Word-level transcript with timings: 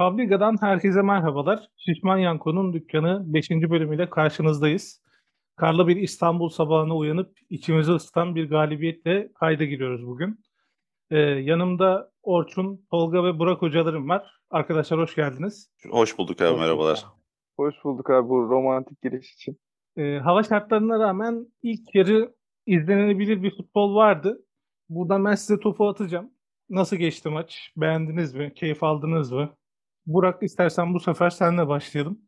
Fabrika'dan 0.00 0.56
herkese 0.60 1.02
merhabalar. 1.02 1.68
Şişman 1.76 2.18
Yanko'nun 2.18 2.72
dükkanı 2.72 3.22
5. 3.26 3.50
bölümüyle 3.50 4.10
karşınızdayız. 4.10 5.02
Karlı 5.56 5.88
bir 5.88 5.96
İstanbul 5.96 6.48
sabahına 6.48 6.96
uyanıp 6.96 7.38
içimizi 7.50 7.92
ısıtan 7.92 8.34
bir 8.34 8.50
galibiyetle 8.50 9.32
kayda 9.32 9.64
giriyoruz 9.64 10.06
bugün. 10.06 10.40
Ee, 11.10 11.18
yanımda 11.18 12.10
Orçun, 12.22 12.86
Tolga 12.90 13.24
ve 13.24 13.38
Burak 13.38 13.62
hocalarım 13.62 14.08
var. 14.08 14.40
Arkadaşlar 14.50 15.00
hoş 15.00 15.14
geldiniz. 15.14 15.70
Hoş 15.90 16.18
bulduk 16.18 16.40
abi, 16.40 16.58
merhabalar. 16.58 17.04
Hoş 17.56 17.74
bulduk 17.84 18.10
abi 18.10 18.28
bu 18.28 18.50
romantik 18.50 19.02
giriş 19.02 19.34
için. 19.34 19.58
Ee, 19.96 20.18
hava 20.18 20.42
şartlarına 20.42 20.98
rağmen 20.98 21.46
ilk 21.62 21.94
yarı 21.94 22.34
izlenebilir 22.66 23.42
bir 23.42 23.56
futbol 23.56 23.94
vardı. 23.94 24.44
Buradan 24.88 25.24
ben 25.24 25.34
size 25.34 25.60
topu 25.60 25.88
atacağım. 25.88 26.30
Nasıl 26.70 26.96
geçti 26.96 27.28
maç? 27.28 27.72
Beğendiniz 27.76 28.34
mi? 28.34 28.52
Keyif 28.54 28.82
aldınız 28.82 29.32
mı? 29.32 29.59
Burak 30.06 30.42
istersen 30.42 30.94
bu 30.94 31.00
sefer 31.00 31.30
senle 31.30 31.68
başlayalım. 31.68 32.20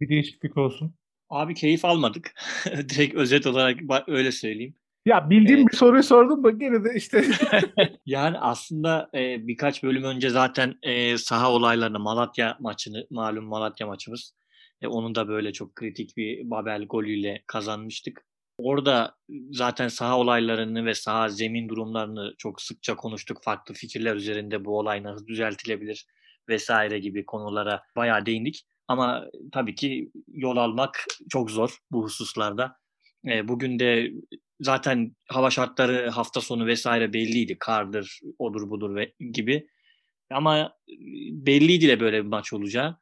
Bir 0.00 0.08
değişiklik 0.08 0.56
olsun. 0.56 0.94
Abi 1.30 1.54
keyif 1.54 1.84
almadık. 1.84 2.34
Direkt 2.66 3.14
özet 3.14 3.46
olarak 3.46 3.80
öyle 4.06 4.32
söyleyeyim. 4.32 4.74
Ya 5.06 5.30
bildiğim 5.30 5.60
ee, 5.60 5.66
bir 5.66 5.76
soruyu 5.76 6.02
sordum 6.02 6.44
da 6.44 6.50
gene 6.50 6.84
de 6.84 6.94
işte. 6.96 7.24
yani 8.06 8.38
aslında 8.38 9.10
e, 9.14 9.46
birkaç 9.46 9.82
bölüm 9.82 10.04
önce 10.04 10.30
zaten 10.30 10.74
e, 10.82 11.18
saha 11.18 11.52
olaylarını 11.52 11.98
Malatya 11.98 12.56
maçını 12.60 13.06
malum 13.10 13.44
Malatya 13.44 13.86
maçımız. 13.86 14.34
E, 14.82 14.86
onun 14.86 15.14
da 15.14 15.28
böyle 15.28 15.52
çok 15.52 15.74
kritik 15.74 16.16
bir 16.16 16.50
Babel 16.50 16.84
golüyle 16.84 17.42
kazanmıştık. 17.46 18.24
Orada 18.58 19.16
zaten 19.50 19.88
saha 19.88 20.18
olaylarını 20.18 20.86
ve 20.86 20.94
saha 20.94 21.28
zemin 21.28 21.68
durumlarını 21.68 22.34
çok 22.38 22.62
sıkça 22.62 22.96
konuştuk. 22.96 23.38
Farklı 23.42 23.74
fikirler 23.74 24.16
üzerinde 24.16 24.64
bu 24.64 24.78
olay 24.78 25.02
nasıl 25.02 25.26
düzeltilebilir 25.26 26.06
vesaire 26.48 26.98
gibi 26.98 27.26
konulara 27.26 27.82
bayağı 27.96 28.26
değindik. 28.26 28.64
Ama 28.88 29.24
tabii 29.52 29.74
ki 29.74 30.10
yol 30.28 30.56
almak 30.56 31.06
çok 31.30 31.50
zor 31.50 31.78
bu 31.90 32.04
hususlarda. 32.04 32.76
E, 33.26 33.48
bugün 33.48 33.78
de 33.78 34.10
zaten 34.60 35.16
hava 35.28 35.50
şartları 35.50 36.10
hafta 36.10 36.40
sonu 36.40 36.66
vesaire 36.66 37.12
belliydi. 37.12 37.56
Kardır, 37.58 38.20
odur 38.38 38.70
budur 38.70 38.94
ve 38.94 39.12
gibi. 39.32 39.68
Ama 40.30 40.76
belliydi 41.30 41.88
de 41.88 42.00
böyle 42.00 42.24
bir 42.24 42.28
maç 42.28 42.52
olacağı. 42.52 42.96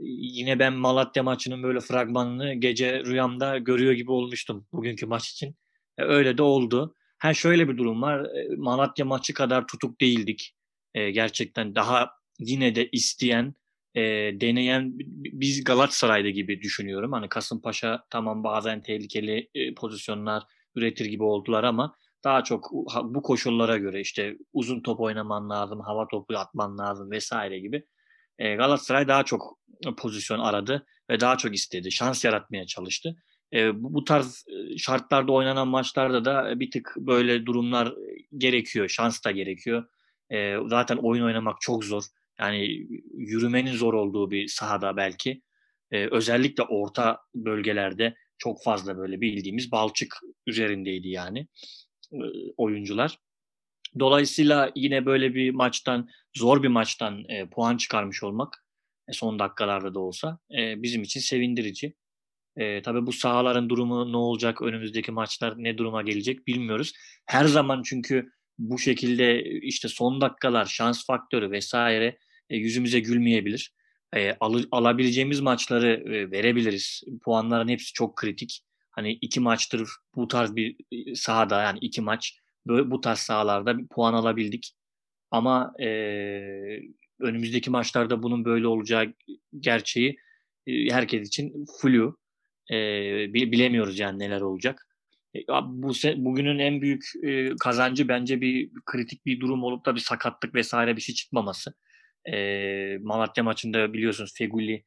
Yine 0.00 0.58
ben 0.58 0.72
Malatya 0.72 1.22
maçının 1.22 1.62
böyle 1.62 1.80
fragmanını 1.80 2.54
gece 2.54 3.04
rüyamda 3.04 3.58
görüyor 3.58 3.92
gibi 3.92 4.10
olmuştum 4.10 4.66
bugünkü 4.72 5.06
maç 5.06 5.30
için. 5.30 5.56
E, 5.98 6.02
öyle 6.02 6.38
de 6.38 6.42
oldu. 6.42 6.94
Ha 7.18 7.34
şöyle 7.34 7.68
bir 7.68 7.76
durum 7.76 8.02
var. 8.02 8.26
Malatya 8.56 9.04
maçı 9.04 9.34
kadar 9.34 9.66
tutuk 9.66 10.00
değildik. 10.00 10.54
Gerçekten 10.94 11.74
daha 11.74 12.10
yine 12.38 12.74
de 12.74 12.88
isteyen, 12.92 13.54
e, 13.94 14.00
deneyen 14.40 14.92
biz 15.32 15.64
Galatasaray'da 15.64 16.30
gibi 16.30 16.62
düşünüyorum. 16.62 17.12
Hani 17.12 17.28
Kasımpaşa 17.28 18.04
tamam 18.10 18.44
bazen 18.44 18.82
tehlikeli 18.82 19.50
e, 19.54 19.74
pozisyonlar 19.74 20.42
üretir 20.74 21.04
gibi 21.06 21.22
oldular 21.22 21.64
ama 21.64 21.94
daha 22.24 22.44
çok 22.44 22.70
bu 23.04 23.22
koşullara 23.22 23.78
göre 23.78 24.00
işte 24.00 24.36
uzun 24.52 24.80
top 24.80 25.00
oynaman 25.00 25.50
lazım, 25.50 25.80
hava 25.80 26.08
topu 26.08 26.38
atman 26.38 26.78
lazım 26.78 27.10
vesaire 27.10 27.58
gibi. 27.58 27.84
E, 28.38 28.54
Galatasaray 28.54 29.08
daha 29.08 29.24
çok 29.24 29.58
pozisyon 29.96 30.38
aradı 30.38 30.86
ve 31.10 31.20
daha 31.20 31.38
çok 31.38 31.54
istedi. 31.54 31.92
Şans 31.92 32.24
yaratmaya 32.24 32.66
çalıştı. 32.66 33.16
E, 33.52 33.82
bu, 33.82 34.04
tarz 34.04 34.44
şartlarda 34.78 35.32
oynanan 35.32 35.68
maçlarda 35.68 36.24
da 36.24 36.60
bir 36.60 36.70
tık 36.70 36.94
böyle 36.96 37.46
durumlar 37.46 37.94
gerekiyor. 38.38 38.88
Şans 38.88 39.24
da 39.24 39.30
gerekiyor. 39.30 39.84
E, 40.30 40.56
zaten 40.66 40.96
oyun 40.96 41.24
oynamak 41.24 41.60
çok 41.60 41.84
zor. 41.84 42.02
Yani 42.40 42.86
yürümenin 43.14 43.72
zor 43.72 43.94
olduğu 43.94 44.30
bir 44.30 44.48
sahada 44.48 44.96
belki. 44.96 45.42
Ee, 45.90 46.06
özellikle 46.06 46.62
orta 46.62 47.18
bölgelerde 47.34 48.14
çok 48.38 48.64
fazla 48.64 48.96
böyle 48.96 49.20
bildiğimiz 49.20 49.72
balçık 49.72 50.16
üzerindeydi 50.46 51.08
yani 51.08 51.48
e, 52.12 52.18
oyuncular. 52.56 53.18
Dolayısıyla 53.98 54.72
yine 54.76 55.06
böyle 55.06 55.34
bir 55.34 55.50
maçtan, 55.50 56.08
zor 56.36 56.62
bir 56.62 56.68
maçtan 56.68 57.24
e, 57.28 57.50
puan 57.50 57.76
çıkarmış 57.76 58.22
olmak 58.22 58.64
e, 59.08 59.12
son 59.12 59.38
dakikalarda 59.38 59.94
da 59.94 60.00
olsa 60.00 60.38
e, 60.58 60.82
bizim 60.82 61.02
için 61.02 61.20
sevindirici. 61.20 61.94
E, 62.56 62.82
tabii 62.82 63.06
bu 63.06 63.12
sahaların 63.12 63.68
durumu 63.68 64.12
ne 64.12 64.16
olacak, 64.16 64.62
önümüzdeki 64.62 65.12
maçlar 65.12 65.54
ne 65.56 65.78
duruma 65.78 66.02
gelecek 66.02 66.46
bilmiyoruz. 66.46 66.92
Her 67.26 67.44
zaman 67.44 67.82
çünkü 67.82 68.30
bu 68.58 68.78
şekilde 68.78 69.42
işte 69.44 69.88
son 69.88 70.20
dakikalar, 70.20 70.66
şans 70.66 71.06
faktörü 71.06 71.50
vesaire 71.50 72.18
e, 72.50 72.56
yüzümüze 72.56 73.00
gülmeyebilir. 73.00 73.72
E, 74.16 74.36
al, 74.40 74.62
alabileceğimiz 74.70 75.40
maçları 75.40 76.14
e, 76.14 76.30
verebiliriz. 76.30 77.02
Puanların 77.24 77.68
hepsi 77.68 77.92
çok 77.92 78.16
kritik. 78.16 78.60
Hani 78.90 79.12
iki 79.12 79.40
maçtır 79.40 79.88
bu 80.14 80.28
tarz 80.28 80.56
bir 80.56 80.76
e, 80.92 81.14
sahada 81.14 81.62
yani 81.62 81.78
iki 81.80 82.00
maç 82.00 82.38
böyle, 82.66 82.90
bu 82.90 83.00
tarz 83.00 83.18
sahalarda 83.18 83.78
bir 83.78 83.86
puan 83.86 84.14
alabildik. 84.14 84.74
Ama 85.30 85.72
e, 85.80 85.88
önümüzdeki 87.20 87.70
maçlarda 87.70 88.22
bunun 88.22 88.44
böyle 88.44 88.66
olacağı 88.66 89.14
gerçeği 89.60 90.16
e, 90.66 90.90
herkes 90.90 91.28
için 91.28 91.64
flu. 91.80 92.18
E, 92.70 92.76
bilemiyoruz 93.34 93.98
yani 93.98 94.18
neler 94.18 94.40
olacak. 94.40 94.93
E, 95.36 95.40
bu 95.64 95.92
bugünün 96.16 96.58
en 96.58 96.80
büyük 96.80 97.04
e, 97.22 97.56
kazancı 97.60 98.08
bence 98.08 98.40
bir 98.40 98.70
kritik 98.86 99.26
bir 99.26 99.40
durum 99.40 99.64
olup 99.64 99.86
da 99.86 99.94
bir 99.94 100.00
sakatlık 100.00 100.54
vesaire 100.54 100.96
bir 100.96 101.00
şey 101.00 101.14
çıkmaması. 101.14 101.74
E, 102.32 102.98
Malatya 103.00 103.44
maçında 103.44 103.92
biliyorsunuz 103.92 104.34
Feguli 104.36 104.84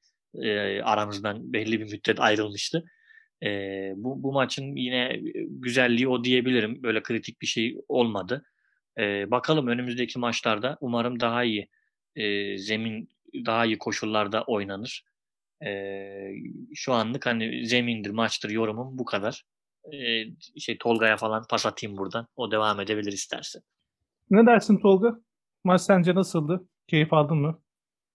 aramızdan 0.83 1.53
belli 1.53 1.79
bir 1.79 1.91
müddet 1.91 2.19
ayrılmıştı. 2.19 2.83
Bu, 3.95 4.23
bu 4.23 4.33
maçın 4.33 4.75
yine 4.75 5.19
güzelliği 5.49 6.07
o 6.07 6.23
diyebilirim. 6.23 6.83
Böyle 6.83 7.03
kritik 7.03 7.41
bir 7.41 7.47
şey 7.47 7.77
olmadı. 7.87 8.43
Bakalım 9.27 9.67
önümüzdeki 9.67 10.19
maçlarda 10.19 10.77
umarım 10.81 11.19
daha 11.19 11.43
iyi 11.43 11.69
zemin 12.57 13.09
daha 13.45 13.65
iyi 13.65 13.77
koşullarda 13.77 14.43
oynanır. 14.43 15.03
E, 15.65 16.31
şu 16.75 16.93
anlık 16.93 17.25
hani 17.25 17.67
zemindir, 17.67 18.09
maçtır 18.09 18.49
yorumum 18.49 18.97
bu 18.97 19.05
kadar. 19.05 19.43
E, 19.93 20.59
şey 20.59 20.77
Tolga'ya 20.77 21.17
falan 21.17 21.43
pas 21.49 21.65
atayım 21.65 21.97
buradan. 21.97 22.27
O 22.35 22.51
devam 22.51 22.79
edebilir 22.79 23.11
isterse. 23.11 23.59
Ne 24.29 24.45
dersin 24.45 24.77
Tolga? 24.77 25.19
Maç 25.63 25.81
sence 25.81 26.15
nasıldı? 26.15 26.67
Keyif 26.87 27.13
aldın 27.13 27.37
mı? 27.37 27.59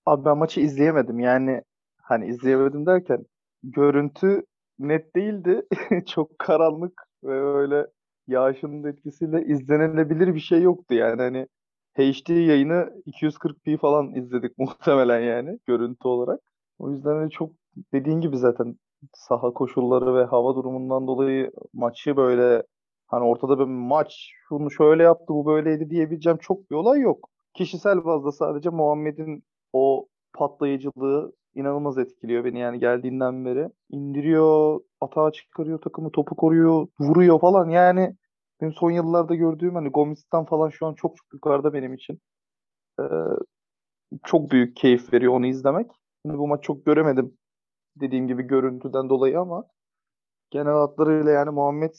Abi 0.06 0.24
ben 0.24 0.38
maçı 0.38 0.60
izleyemedim. 0.60 1.20
Yani 1.20 1.62
hani 2.02 2.26
izleyemedim 2.26 2.86
derken 2.86 3.26
görüntü 3.62 4.42
net 4.78 5.16
değildi. 5.16 5.62
Çok 6.06 6.38
karanlık 6.38 7.02
ve 7.24 7.42
öyle 7.42 7.86
yağışın 8.26 8.84
etkisiyle 8.84 9.44
izlenebilir 9.44 10.34
bir 10.34 10.40
şey 10.40 10.62
yoktu 10.62 10.94
yani. 10.94 11.22
Hani 11.22 11.46
HD 11.96 12.30
yayını 12.30 13.02
240p 13.06 13.78
falan 13.78 14.14
izledik 14.14 14.58
muhtemelen 14.58 15.20
yani 15.20 15.58
görüntü 15.66 16.08
olarak. 16.08 16.40
O 16.78 16.90
yüzden 16.90 17.14
hani 17.14 17.30
çok 17.30 17.52
dediğin 17.92 18.20
gibi 18.20 18.36
zaten 18.36 18.76
saha 19.14 19.52
koşulları 19.52 20.14
ve 20.14 20.24
hava 20.24 20.54
durumundan 20.56 21.06
dolayı 21.06 21.52
maçı 21.72 22.16
böyle 22.16 22.62
hani 23.06 23.24
ortada 23.24 23.58
bir 23.58 23.64
maç 23.64 24.30
şunu 24.48 24.70
şöyle 24.70 25.02
yaptı 25.02 25.26
bu 25.28 25.46
böyleydi 25.46 25.90
diyebileceğim 25.90 26.38
çok 26.42 26.70
bir 26.70 26.76
olay 26.76 27.00
yok 27.00 27.28
kişisel 27.54 28.04
bazda 28.04 28.32
sadece 28.32 28.70
Muhammed'in 28.70 29.44
o 29.72 30.08
patlayıcılığı 30.32 31.32
inanılmaz 31.54 31.98
etkiliyor 31.98 32.44
beni 32.44 32.58
yani 32.58 32.78
geldiğinden 32.78 33.44
beri. 33.44 33.68
İndiriyor, 33.90 34.80
atağa 35.00 35.32
çıkarıyor 35.32 35.80
takımı, 35.80 36.10
topu 36.10 36.36
koruyor, 36.36 36.86
vuruyor 37.00 37.40
falan. 37.40 37.69
Yani 37.69 38.16
benim 38.60 38.72
son 38.72 38.90
yıllarda 38.90 39.34
gördüğüm 39.34 39.74
hani 39.74 39.88
Gomis'ten 39.88 40.44
falan 40.44 40.69
şu 40.69 40.86
an 40.86 40.94
çok 40.94 41.16
çok 41.16 41.34
yukarıda 41.34 41.72
benim 41.72 41.94
için. 41.94 42.20
Ee, 43.00 43.04
çok 44.25 44.50
büyük 44.50 44.76
keyif 44.76 45.12
veriyor 45.12 45.32
onu 45.32 45.46
izlemek. 45.46 45.90
Şimdi 46.26 46.38
bu 46.38 46.49
maç 46.49 46.62
çok 46.64 46.87
göremedim 46.87 47.38
dediğim 47.96 48.28
gibi 48.28 48.42
görüntüden 48.42 49.08
dolayı 49.08 49.40
ama 49.40 49.64
genel 50.50 50.72
hatlarıyla 50.72 51.30
yani 51.30 51.50
Muhammed 51.50 51.94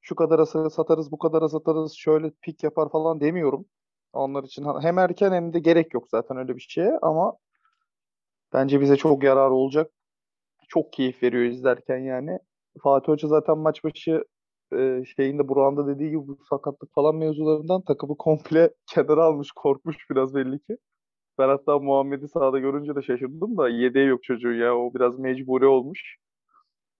şu 0.00 0.14
kadar 0.16 0.44
satarız 0.70 1.12
bu 1.12 1.18
kadar 1.18 1.48
satarız 1.48 1.92
şöyle 1.92 2.30
pik 2.42 2.62
yapar 2.64 2.90
falan 2.90 3.20
demiyorum. 3.20 3.66
Onlar 4.12 4.44
için 4.44 4.66
hem 4.82 4.98
erken 4.98 5.32
hem 5.32 5.52
de 5.52 5.58
gerek 5.60 5.94
yok 5.94 6.08
zaten 6.10 6.36
öyle 6.36 6.56
bir 6.56 6.66
şeye 6.68 6.98
ama 7.02 7.36
bence 8.52 8.80
bize 8.80 8.96
çok 8.96 9.22
yarar 9.24 9.50
olacak. 9.50 9.90
Çok 10.68 10.92
keyif 10.92 11.22
veriyor 11.22 11.44
izlerken 11.44 11.98
yani. 11.98 12.38
Fatih 12.82 13.08
Hoca 13.08 13.28
zaten 13.28 13.58
maç 13.58 13.84
başı 13.84 14.24
e, 14.72 15.02
şeyinde 15.16 15.48
Burak'ın 15.48 15.86
dediği 15.94 16.10
gibi 16.10 16.28
bu 16.28 16.38
sakatlık 16.50 16.94
falan 16.94 17.16
mevzularından 17.16 17.82
takımı 17.82 18.16
komple 18.16 18.74
kenara 18.94 19.24
almış 19.24 19.52
korkmuş 19.52 19.96
biraz 20.10 20.34
belli 20.34 20.58
ki. 20.60 20.76
Ben 21.38 21.48
hatta 21.48 21.78
Muhammed'i 21.78 22.28
sahada 22.28 22.58
görünce 22.58 22.96
de 22.96 23.02
şaşırdım 23.02 23.56
da 23.58 23.68
yedeği 23.68 24.08
yok 24.08 24.22
çocuğun 24.22 24.54
ya. 24.54 24.76
O 24.76 24.94
biraz 24.94 25.18
mecburi 25.18 25.66
olmuş. 25.66 26.16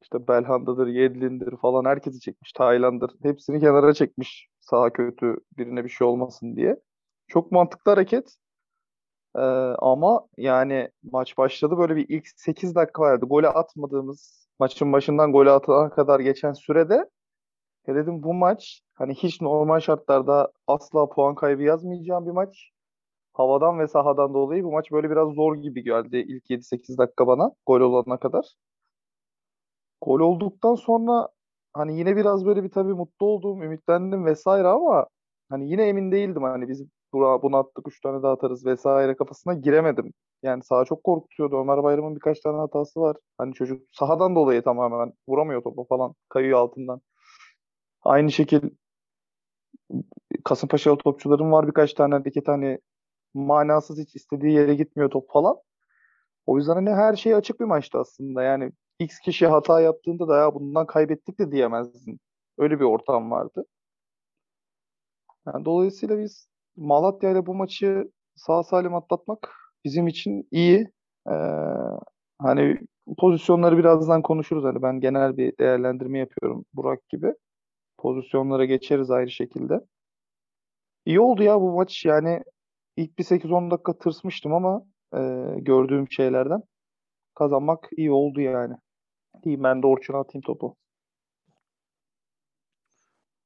İşte 0.03 0.29
Belhanda'dır, 0.29 0.87
Yedlin'dir 0.87 1.57
falan 1.57 1.85
herkesi 1.85 2.21
çekmiş. 2.21 2.53
Tayland'dır. 2.53 3.11
Hepsini 3.23 3.61
kenara 3.61 3.95
çekmiş. 3.95 4.49
Sağ 4.61 4.91
kötü 4.93 5.37
birine 5.59 5.85
bir 5.85 5.89
şey 5.89 6.07
olmasın 6.07 6.57
diye. 6.57 6.77
Çok 7.29 7.53
mantıklı 7.53 7.91
hareket. 7.93 8.37
Ee, 9.37 9.41
ama 9.79 10.27
yani 10.37 10.91
maç 11.13 11.39
başladı 11.39 11.79
böyle 11.79 11.97
bir 11.97 12.07
ilk 12.09 12.29
8 12.37 12.75
dakika 12.75 13.03
vardı. 13.03 13.27
Golü 13.27 13.49
atmadığımız 13.49 14.49
maçın 14.59 14.93
başından 14.93 15.33
golü 15.33 15.51
atana 15.51 15.91
kadar 15.91 16.21
geçen 16.21 16.53
sürede 16.53 17.11
ya 17.87 17.95
dedim 17.95 18.23
bu 18.23 18.35
maç 18.35 18.83
hani 18.95 19.15
hiç 19.15 19.41
normal 19.41 19.81
şartlarda 19.81 20.53
asla 20.67 21.09
puan 21.09 21.35
kaybı 21.35 21.63
yazmayacağım 21.63 22.27
bir 22.27 22.31
maç. 22.33 22.74
Havadan 23.35 23.79
ve 23.79 23.89
sahadan 23.89 24.35
dolayı 24.35 24.65
bu 24.65 24.73
maç 24.73 24.93
böyle 24.93 25.11
biraz 25.11 25.35
zor 25.35 25.57
gibi 25.57 25.85
geldi 25.85 26.17
ilk 26.17 26.51
7-8 26.51 26.99
dakika 26.99 27.27
bana 27.27 27.53
gol 27.67 27.81
olana 27.81 28.19
kadar. 28.19 28.55
Gol 30.03 30.21
olduktan 30.21 30.75
sonra 30.75 31.29
hani 31.73 31.99
yine 31.99 32.17
biraz 32.17 32.47
böyle 32.47 32.65
bir 32.65 32.71
tabii 32.71 32.95
mutlu 32.95 33.27
oldum, 33.27 33.63
ümitlendim 33.63 34.25
vesaire 34.27 34.69
ama 34.69 35.07
hani 35.49 35.71
yine 35.71 35.89
emin 35.89 36.13
değildim 36.13 36.43
hani 36.43 36.69
biz 36.69 36.85
buna, 37.13 37.43
bunu 37.43 37.57
attık 37.57 37.89
3 37.89 38.01
tane 38.01 38.23
daha 38.23 38.33
atarız 38.33 38.67
vesaire 38.67 39.17
kafasına 39.17 39.55
giremedim. 39.55 40.13
Yani 40.43 40.63
saha 40.65 40.85
çok 40.85 41.05
korkutuyordu. 41.05 41.61
Ömer 41.61 41.83
Bayram'ın 41.83 42.17
birkaç 42.17 42.41
tane 42.41 42.57
hatası 42.57 43.01
var. 43.01 43.17
Hani 43.39 43.55
çocuk 43.55 43.83
sahadan 43.93 44.35
dolayı 44.35 44.63
tamamen 44.63 45.13
vuramıyor 45.29 45.63
topu 45.63 45.87
falan. 45.89 46.15
Kayıyor 46.29 46.59
altından. 46.59 47.01
Aynı 48.03 48.33
şekil 48.33 48.71
Kasımpaşalı 50.45 50.97
topçuların 50.99 51.53
var 51.53 51.67
birkaç 51.67 51.95
tane 51.95 52.15
hareket 52.15 52.49
hani 52.49 52.79
manasız 53.35 53.99
hiç 53.99 54.17
istediği 54.17 54.53
yere 54.53 54.75
gitmiyor 54.75 55.11
top 55.11 55.31
falan. 55.31 55.57
O 56.47 56.59
yüzden 56.59 56.75
hani 56.75 56.91
her 56.91 57.17
şey 57.17 57.35
açık 57.35 57.61
bir 57.61 57.65
maçtı 57.65 57.99
aslında. 57.99 58.43
Yani 58.43 58.73
X 58.99 59.19
kişi 59.19 59.47
hata 59.47 59.81
yaptığında 59.81 60.29
da 60.29 60.37
ya 60.37 60.55
bundan 60.55 60.87
kaybettik 60.87 61.39
de 61.39 61.53
diyemezdin. 61.53 62.21
Öyle 62.59 62.81
bir 62.81 62.85
ortam 62.85 63.31
vardı. 63.31 63.65
Yani 65.47 65.65
dolayısıyla 65.65 66.19
biz 66.19 66.49
Malatya 66.77 67.31
ile 67.31 67.47
bu 67.47 67.55
maçı 67.55 68.11
sağ 68.37 68.63
salim 68.63 68.95
atlatmak 68.95 69.53
bizim 69.85 70.07
için 70.09 70.49
iyi. 70.51 70.91
Ee, 71.29 71.33
hani 72.39 72.79
pozisyonları 73.19 73.79
birazdan 73.79 74.23
konuşuruz. 74.23 74.65
Hani 74.65 74.83
ben 74.83 75.01
genel 75.01 75.37
bir 75.37 75.59
değerlendirme 75.59 76.19
yapıyorum 76.19 76.65
Burak 76.75 77.09
gibi. 77.09 77.35
Pozisyonlara 77.99 78.65
geçeriz 78.65 79.11
ayrı 79.11 79.31
şekilde. 79.31 79.81
İyi 81.07 81.21
oldu 81.21 81.43
ya 81.43 81.61
bu 81.61 81.73
maç. 81.73 82.05
Yani 82.05 82.43
ilk 82.97 83.19
bir 83.19 83.25
8-10 83.25 83.71
dakika 83.71 83.99
tırsmıştım 83.99 84.53
ama 84.53 84.87
e, 85.15 85.21
gördüğüm 85.61 86.11
şeylerden 86.11 86.63
kazanmak 87.35 87.89
iyi 87.97 88.11
oldu 88.11 88.41
yani. 88.41 88.75
İyi 89.45 89.63
ben 89.63 89.83
de 89.83 89.87
Orçun'a 89.87 90.21
atayım 90.21 90.43
topu. 90.43 90.77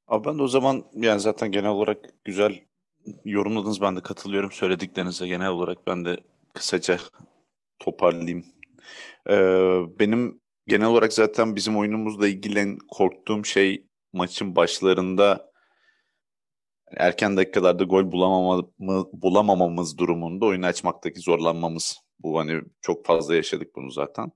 Abi 0.07 0.29
ben 0.29 0.39
de 0.39 0.43
o 0.43 0.49
zaman 0.49 0.85
yani 0.95 1.21
zaten 1.21 1.53
genel 1.53 1.71
olarak 1.71 1.99
güzel 2.25 2.61
yorumladınız. 3.25 3.81
Ben 3.81 3.97
de 3.97 4.01
katılıyorum 4.01 4.53
söylediklerinize 4.53 5.27
genel 5.27 5.49
olarak. 5.49 5.87
Ben 5.87 6.05
de 6.05 6.17
kısaca 6.55 6.99
toparlayayım. 7.79 8.45
Ee, 9.31 9.81
benim 9.99 10.41
genel 10.67 10.87
olarak 10.87 11.13
zaten 11.13 11.57
bizim 11.57 11.79
oyunumuzla 11.79 12.29
ilgili 12.29 12.59
en 12.59 12.79
korktuğum 12.91 13.45
şey 13.45 13.87
maçın 14.13 14.57
başlarında 14.57 15.48
erken 16.97 17.37
dakikalarda 17.37 17.85
gol 17.85 18.13
bulamama, 18.13 18.69
bulamamamız 19.13 19.99
durumunda 19.99 20.47
oyunu 20.47 20.67
açmaktaki 20.67 21.21
zorlanmamız. 21.21 22.01
Bu 22.19 22.39
hani 22.39 22.63
çok 22.81 23.07
fazla 23.07 23.35
yaşadık 23.35 23.77
bunu 23.77 23.91
zaten. 23.91 24.33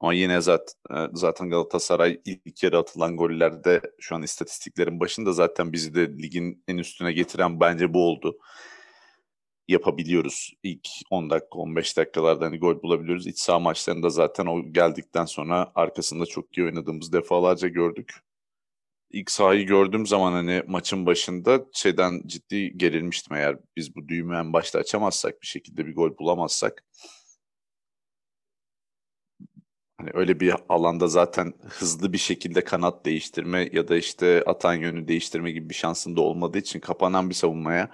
Ama 0.00 0.14
yine 0.14 0.40
zaten, 0.40 0.74
zaten 1.12 1.50
Galatasaray 1.50 2.20
ilk 2.24 2.62
yarı 2.62 2.78
atılan 2.78 3.16
gollerde 3.16 3.80
şu 4.00 4.14
an 4.14 4.22
istatistiklerin 4.22 5.00
başında 5.00 5.32
zaten 5.32 5.72
bizi 5.72 5.94
de 5.94 6.08
ligin 6.08 6.64
en 6.68 6.78
üstüne 6.78 7.12
getiren 7.12 7.60
bence 7.60 7.94
bu 7.94 7.98
oldu. 8.08 8.38
Yapabiliyoruz. 9.68 10.52
İlk 10.62 10.88
10 11.10 11.30
dakika 11.30 11.58
15 11.58 11.96
dakikalarda 11.96 12.44
hani 12.44 12.58
gol 12.58 12.82
bulabiliyoruz. 12.82 13.26
İç 13.26 13.38
saha 13.38 13.58
maçlarında 13.58 14.08
zaten 14.10 14.46
o 14.46 14.72
geldikten 14.72 15.24
sonra 15.24 15.72
arkasında 15.74 16.26
çok 16.26 16.58
iyi 16.58 16.64
oynadığımız 16.66 17.12
defalarca 17.12 17.68
gördük. 17.68 18.23
İlk 19.14 19.30
sahayı 19.30 19.66
gördüğüm 19.66 20.06
zaman 20.06 20.32
hani 20.32 20.62
maçın 20.66 21.06
başında 21.06 21.66
şeyden 21.72 22.22
ciddi 22.26 22.78
gerilmiştim 22.78 23.36
eğer 23.36 23.56
biz 23.76 23.96
bu 23.96 24.08
düğümü 24.08 24.36
en 24.36 24.52
başta 24.52 24.78
açamazsak 24.78 25.42
bir 25.42 25.46
şekilde 25.46 25.86
bir 25.86 25.94
gol 25.94 26.18
bulamazsak 26.18 26.84
Hani 29.98 30.10
öyle 30.14 30.40
bir 30.40 30.54
alanda 30.68 31.08
zaten 31.08 31.52
hızlı 31.68 32.12
bir 32.12 32.18
şekilde 32.18 32.64
kanat 32.64 33.04
değiştirme 33.04 33.68
ya 33.72 33.88
da 33.88 33.96
işte 33.96 34.42
atan 34.46 34.74
yönü 34.74 35.08
değiştirme 35.08 35.50
gibi 35.50 35.68
bir 35.68 35.74
şansın 35.74 36.16
da 36.16 36.20
olmadığı 36.20 36.58
için 36.58 36.80
kapanan 36.80 37.30
bir 37.30 37.34
savunmaya 37.34 37.90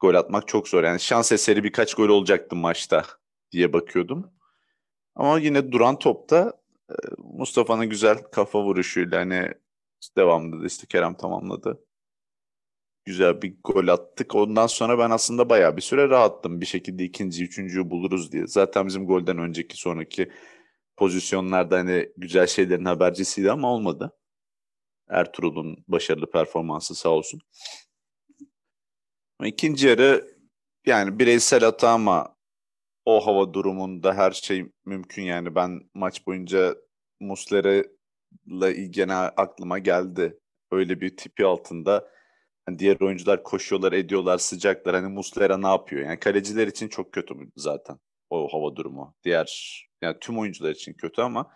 gol 0.00 0.14
atmak 0.14 0.48
çok 0.48 0.68
zor. 0.68 0.84
Yani 0.84 1.00
şans 1.00 1.32
eseri 1.32 1.64
birkaç 1.64 1.94
gol 1.94 2.08
olacaktı 2.08 2.56
maçta 2.56 3.04
diye 3.52 3.72
bakıyordum. 3.72 4.32
Ama 5.14 5.38
yine 5.38 5.72
duran 5.72 5.98
topta 5.98 6.52
Mustafa'nın 7.18 7.88
güzel 7.88 8.18
kafa 8.32 8.64
vuruşuyla 8.64 9.20
hani 9.20 9.54
devamında 10.16 10.62
da 10.62 10.66
işte 10.66 10.86
Kerem 10.86 11.14
tamamladı. 11.14 11.84
Güzel 13.04 13.42
bir 13.42 13.56
gol 13.64 13.88
attık. 13.88 14.34
Ondan 14.34 14.66
sonra 14.66 14.98
ben 14.98 15.10
aslında 15.10 15.48
bayağı 15.50 15.76
bir 15.76 15.82
süre 15.82 16.08
rahattım. 16.08 16.60
Bir 16.60 16.66
şekilde 16.66 17.04
ikinci, 17.04 17.44
üçüncüyü 17.44 17.90
buluruz 17.90 18.32
diye. 18.32 18.46
Zaten 18.46 18.86
bizim 18.86 19.06
golden 19.06 19.38
önceki 19.38 19.76
sonraki 19.76 20.32
pozisyonlarda 20.96 21.76
hani 21.78 22.08
güzel 22.16 22.46
şeylerin 22.46 22.84
habercisiydi 22.84 23.50
ama 23.52 23.72
olmadı. 23.74 24.12
Ertuğrul'un 25.08 25.84
başarılı 25.88 26.30
performansı 26.30 26.94
sağ 26.94 27.08
olsun. 27.08 27.40
İkinci 29.44 29.86
yarı 29.86 30.34
yani 30.86 31.18
bireysel 31.18 31.60
hata 31.60 31.90
ama 31.90 32.36
o 33.04 33.26
hava 33.26 33.52
durumunda 33.54 34.14
her 34.14 34.30
şey 34.30 34.66
mümkün 34.84 35.22
yani 35.22 35.54
ben 35.54 35.80
maç 35.94 36.26
boyunca 36.26 36.74
Muslera'la 37.20 37.84
ilgili 38.46 39.12
aklıma 39.12 39.78
geldi. 39.78 40.38
Öyle 40.72 41.00
bir 41.00 41.16
tipi 41.16 41.46
altında 41.46 42.10
yani 42.68 42.78
diğer 42.78 43.00
oyuncular 43.00 43.42
koşuyorlar, 43.42 43.92
ediyorlar, 43.92 44.38
sıcaklar. 44.38 44.94
Hani 44.94 45.08
Muslera 45.08 45.58
ne 45.58 45.68
yapıyor? 45.68 46.06
Yani 46.06 46.20
kaleciler 46.20 46.66
için 46.66 46.88
çok 46.88 47.12
kötü 47.12 47.34
zaten 47.56 47.98
o 48.30 48.48
hava 48.52 48.76
durumu. 48.76 49.14
Diğer 49.24 49.80
yani 50.02 50.16
tüm 50.20 50.38
oyuncular 50.38 50.70
için 50.70 50.92
kötü 50.92 51.22
ama 51.22 51.50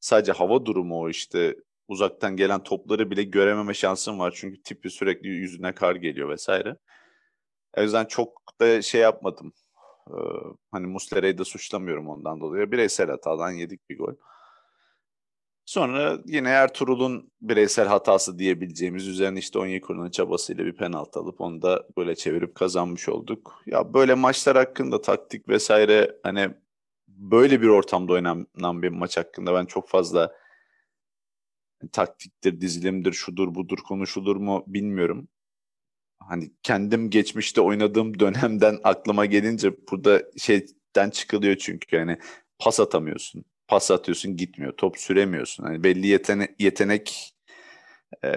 sadece 0.00 0.32
hava 0.32 0.66
durumu 0.66 1.00
o 1.00 1.08
işte 1.08 1.56
uzaktan 1.88 2.36
gelen 2.36 2.62
topları 2.62 3.10
bile 3.10 3.22
görememe 3.22 3.74
şansım 3.74 4.18
var. 4.18 4.34
Çünkü 4.36 4.62
tipi 4.62 4.90
sürekli 4.90 5.28
yüzüne 5.28 5.74
kar 5.74 5.96
geliyor 5.96 6.28
vesaire. 6.28 6.76
O 7.78 7.82
yüzden 7.82 8.04
çok 8.04 8.42
da 8.60 8.82
şey 8.82 9.00
yapmadım. 9.00 9.52
Ee, 10.10 10.14
hani 10.72 10.86
Muslera'yı 10.86 11.38
da 11.38 11.44
suçlamıyorum 11.44 12.08
ondan 12.08 12.40
dolayı. 12.40 12.72
Bireysel 12.72 13.10
hatadan 13.10 13.50
yedik 13.50 13.90
bir 13.90 13.98
gol. 13.98 14.14
Sonra 15.66 16.18
yine 16.26 16.48
Ertuğrul'un 16.48 17.32
bireysel 17.40 17.88
hatası 17.88 18.38
diyebileceğimiz 18.38 19.08
üzerine 19.08 19.38
işte 19.38 19.58
Onyekuru'nun 19.58 20.10
çabasıyla 20.10 20.64
bir 20.64 20.76
penaltı 20.76 21.20
alıp 21.20 21.40
onu 21.40 21.62
da 21.62 21.86
böyle 21.96 22.14
çevirip 22.14 22.54
kazanmış 22.54 23.08
olduk. 23.08 23.62
Ya 23.66 23.94
böyle 23.94 24.14
maçlar 24.14 24.56
hakkında 24.56 25.00
taktik 25.00 25.48
vesaire 25.48 26.16
hani 26.22 26.50
böyle 27.08 27.62
bir 27.62 27.68
ortamda 27.68 28.12
oynanan 28.12 28.82
bir 28.82 28.88
maç 28.88 29.16
hakkında 29.16 29.54
ben 29.54 29.66
çok 29.66 29.88
fazla 29.88 30.32
taktiktir, 31.92 32.60
dizilimdir, 32.60 33.12
şudur 33.12 33.54
budur 33.54 33.78
konuşulur 33.88 34.36
mu 34.36 34.64
bilmiyorum. 34.66 35.28
Hani 36.18 36.52
kendim 36.62 37.10
geçmişte 37.10 37.60
oynadığım 37.60 38.18
dönemden 38.20 38.78
aklıma 38.84 39.26
gelince 39.26 39.72
burada 39.90 40.22
şeyden 40.38 41.10
çıkılıyor 41.10 41.56
çünkü 41.56 41.96
yani 41.96 42.18
pas 42.58 42.80
atamıyorsun. 42.80 43.44
Pas 43.72 43.90
atıyorsun 43.90 44.36
gitmiyor. 44.36 44.72
Top 44.76 44.98
süremiyorsun. 44.98 45.64
Hani 45.64 45.84
belli 45.84 46.06
yetene 46.06 46.54
yetenek 46.58 47.34
e, 48.24 48.28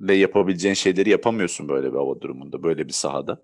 ile 0.00 0.14
yapabileceğin 0.14 0.74
şeyleri 0.74 1.10
yapamıyorsun 1.10 1.68
böyle 1.68 1.92
bir 1.92 1.96
hava 1.96 2.20
durumunda, 2.20 2.62
böyle 2.62 2.88
bir 2.88 2.92
sahada. 2.92 3.42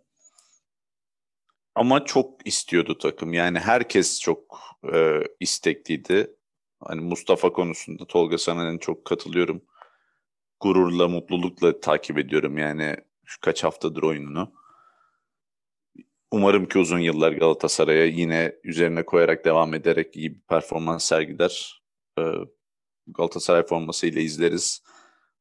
Ama 1.74 2.04
çok 2.04 2.46
istiyordu 2.46 2.98
takım. 2.98 3.32
Yani 3.32 3.58
herkes 3.58 4.20
çok 4.20 4.60
e, 4.94 5.20
istekliydi. 5.40 6.36
Hani 6.80 7.00
Mustafa 7.00 7.52
konusunda 7.52 8.06
Tolga 8.06 8.38
Sanan'ın 8.38 8.78
çok 8.78 9.04
katılıyorum. 9.04 9.62
Gururla, 10.60 11.08
mutlulukla 11.08 11.80
takip 11.80 12.18
ediyorum 12.18 12.58
yani 12.58 12.96
şu 13.24 13.40
kaç 13.40 13.64
haftadır 13.64 14.02
oyununu. 14.02 14.52
Umarım 16.34 16.66
ki 16.66 16.78
uzun 16.78 16.98
yıllar 16.98 17.32
Galatasaray'a 17.32 18.04
yine 18.04 18.52
üzerine 18.64 19.04
koyarak 19.04 19.44
devam 19.44 19.74
ederek 19.74 20.16
iyi 20.16 20.34
bir 20.34 20.40
performans 20.40 21.04
sergiler. 21.04 21.82
Ee, 22.18 22.22
Galatasaray 23.06 23.62
formasıyla 23.62 24.20
izleriz. 24.20 24.82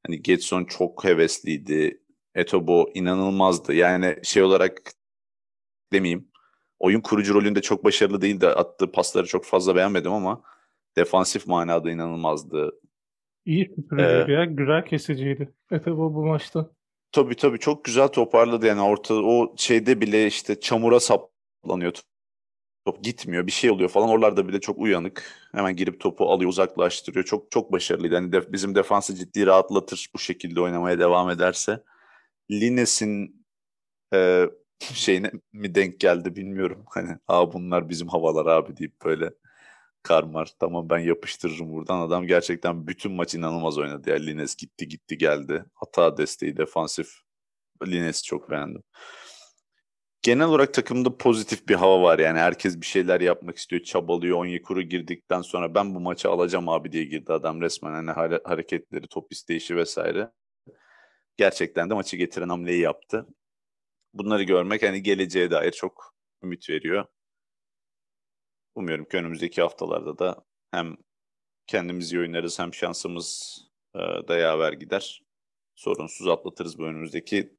Hani 0.06 0.22
Getson 0.22 0.66
çok 0.66 1.04
hevesliydi. 1.04 2.02
Etobo 2.36 2.90
inanılmazdı. 2.94 3.74
Yani 3.74 4.16
şey 4.24 4.44
olarak 4.44 4.82
demeyeyim. 5.94 6.28
Oyun 6.80 7.02
kurucu 7.02 7.34
rolünde 7.34 7.62
çok 7.62 7.84
başarılı 7.84 8.22
değildi. 8.22 8.48
Attığı 8.48 8.92
pasları 8.92 9.28
çok 9.28 9.46
fazla 9.46 9.76
beğenmedim 9.76 10.12
ama 10.12 10.44
defansif 10.98 11.48
manada 11.48 11.92
inanılmazdı. 11.92 12.72
İyi 13.46 13.66
süpürücüydü 13.76 14.32
ee, 14.32 14.34
ya. 14.34 14.46
Güzel 14.46 14.86
kesiciydi. 14.86 15.54
Etobo 15.72 16.14
bu 16.14 16.26
maçta. 16.26 16.70
Tabii 17.14 17.36
tabii 17.36 17.60
çok 17.60 17.86
güzel 17.86 18.08
toparladı 18.08 18.66
yani 18.68 18.82
orta 18.82 19.14
o 19.16 19.54
şeyde 19.58 20.02
bile 20.02 20.28
işte 20.28 20.60
çamura 20.60 21.00
saplanıyor 21.00 21.94
top 22.86 23.04
gitmiyor 23.04 23.48
bir 23.48 23.52
şey 23.54 23.72
oluyor 23.72 23.90
falan 23.90 24.10
oralarda 24.10 24.48
bile 24.48 24.62
çok 24.62 24.80
uyanık. 24.80 25.26
Hemen 25.54 25.76
girip 25.76 26.00
topu 26.02 26.30
alıyor 26.32 26.50
uzaklaştırıyor. 26.50 27.26
Çok 27.26 27.52
çok 27.52 27.72
başarılıydı. 27.72 28.16
Hani 28.16 28.30
def- 28.32 28.54
bizim 28.54 28.76
defansı 28.76 29.16
ciddi 29.16 29.46
rahatlatır 29.48 30.12
bu 30.16 30.20
şekilde 30.20 30.62
oynamaya 30.62 31.00
devam 31.00 31.30
ederse. 31.30 31.84
Lines'in 32.52 33.46
e, 34.16 34.46
şeyine 34.80 35.32
mi 35.54 35.76
denk 35.76 36.00
geldi 36.02 36.38
bilmiyorum. 36.38 36.86
Hani 36.90 37.18
aa 37.28 37.54
bunlar 37.54 37.90
bizim 37.90 38.10
havalar 38.10 38.46
abi 38.46 38.78
deyip 38.78 38.94
böyle 39.06 39.32
karmar 40.04 40.54
tamam 40.60 40.90
ben 40.90 41.00
yapıştırırım 41.00 41.72
buradan. 41.74 42.00
Adam 42.00 42.28
gerçekten 42.28 42.88
bütün 42.88 43.12
maç 43.12 43.36
inanılmaz 43.36 43.78
oynadı. 43.78 44.10
Yani 44.10 44.28
Lines 44.28 44.56
gitti 44.56 44.88
gitti 44.88 45.18
geldi. 45.18 45.66
Hata 45.74 46.18
desteği 46.18 46.58
defansif. 46.58 47.08
Lines'i 47.88 48.24
çok 48.24 48.50
beğendim. 48.50 48.84
Genel 50.22 50.48
olarak 50.48 50.74
takımda 50.74 51.18
pozitif 51.18 51.68
bir 51.70 51.76
hava 51.76 52.02
var 52.02 52.20
yani 52.20 52.40
herkes 52.40 52.82
bir 52.82 52.86
şeyler 52.86 53.22
yapmak 53.22 53.58
istiyor, 53.58 53.84
çabalıyor. 53.84 54.38
Onyekuru 54.38 54.82
girdikten 54.82 55.42
sonra 55.42 55.76
ben 55.76 55.96
bu 55.96 56.00
maçı 56.00 56.30
alacağım 56.30 56.70
abi 56.70 56.92
diye 56.92 57.04
girdi 57.04 57.34
adam 57.34 57.62
resmen 57.62 57.92
hani 57.92 58.12
hare- 58.12 58.42
hareketleri, 58.46 59.08
top 59.08 59.32
isteyişi 59.32 59.76
vesaire. 59.76 60.32
Gerçekten 61.38 61.90
de 61.90 61.94
maçı 61.94 62.18
getiren 62.18 62.50
hamleyi 62.50 62.82
yaptı. 62.82 63.28
Bunları 64.14 64.44
görmek 64.44 64.84
hani 64.84 65.04
geleceğe 65.04 65.52
dair 65.52 65.72
çok 65.72 66.16
ümit 66.44 66.70
veriyor. 66.70 67.06
Umuyorum 68.76 69.06
ki 69.06 69.18
önümüzdeki 69.18 69.62
haftalarda 69.62 70.20
da 70.20 70.46
hem 70.72 70.98
kendimiz 71.68 72.14
iyi 72.14 72.20
oynarız 72.20 72.60
hem 72.60 72.74
şansımız 72.74 73.58
e, 73.96 74.00
da 74.28 74.38
yaver 74.38 74.74
gider. 74.74 75.24
Sorunsuz 75.76 76.28
atlatırız 76.28 76.80
bu 76.80 76.84
önümüzdeki 76.84 77.54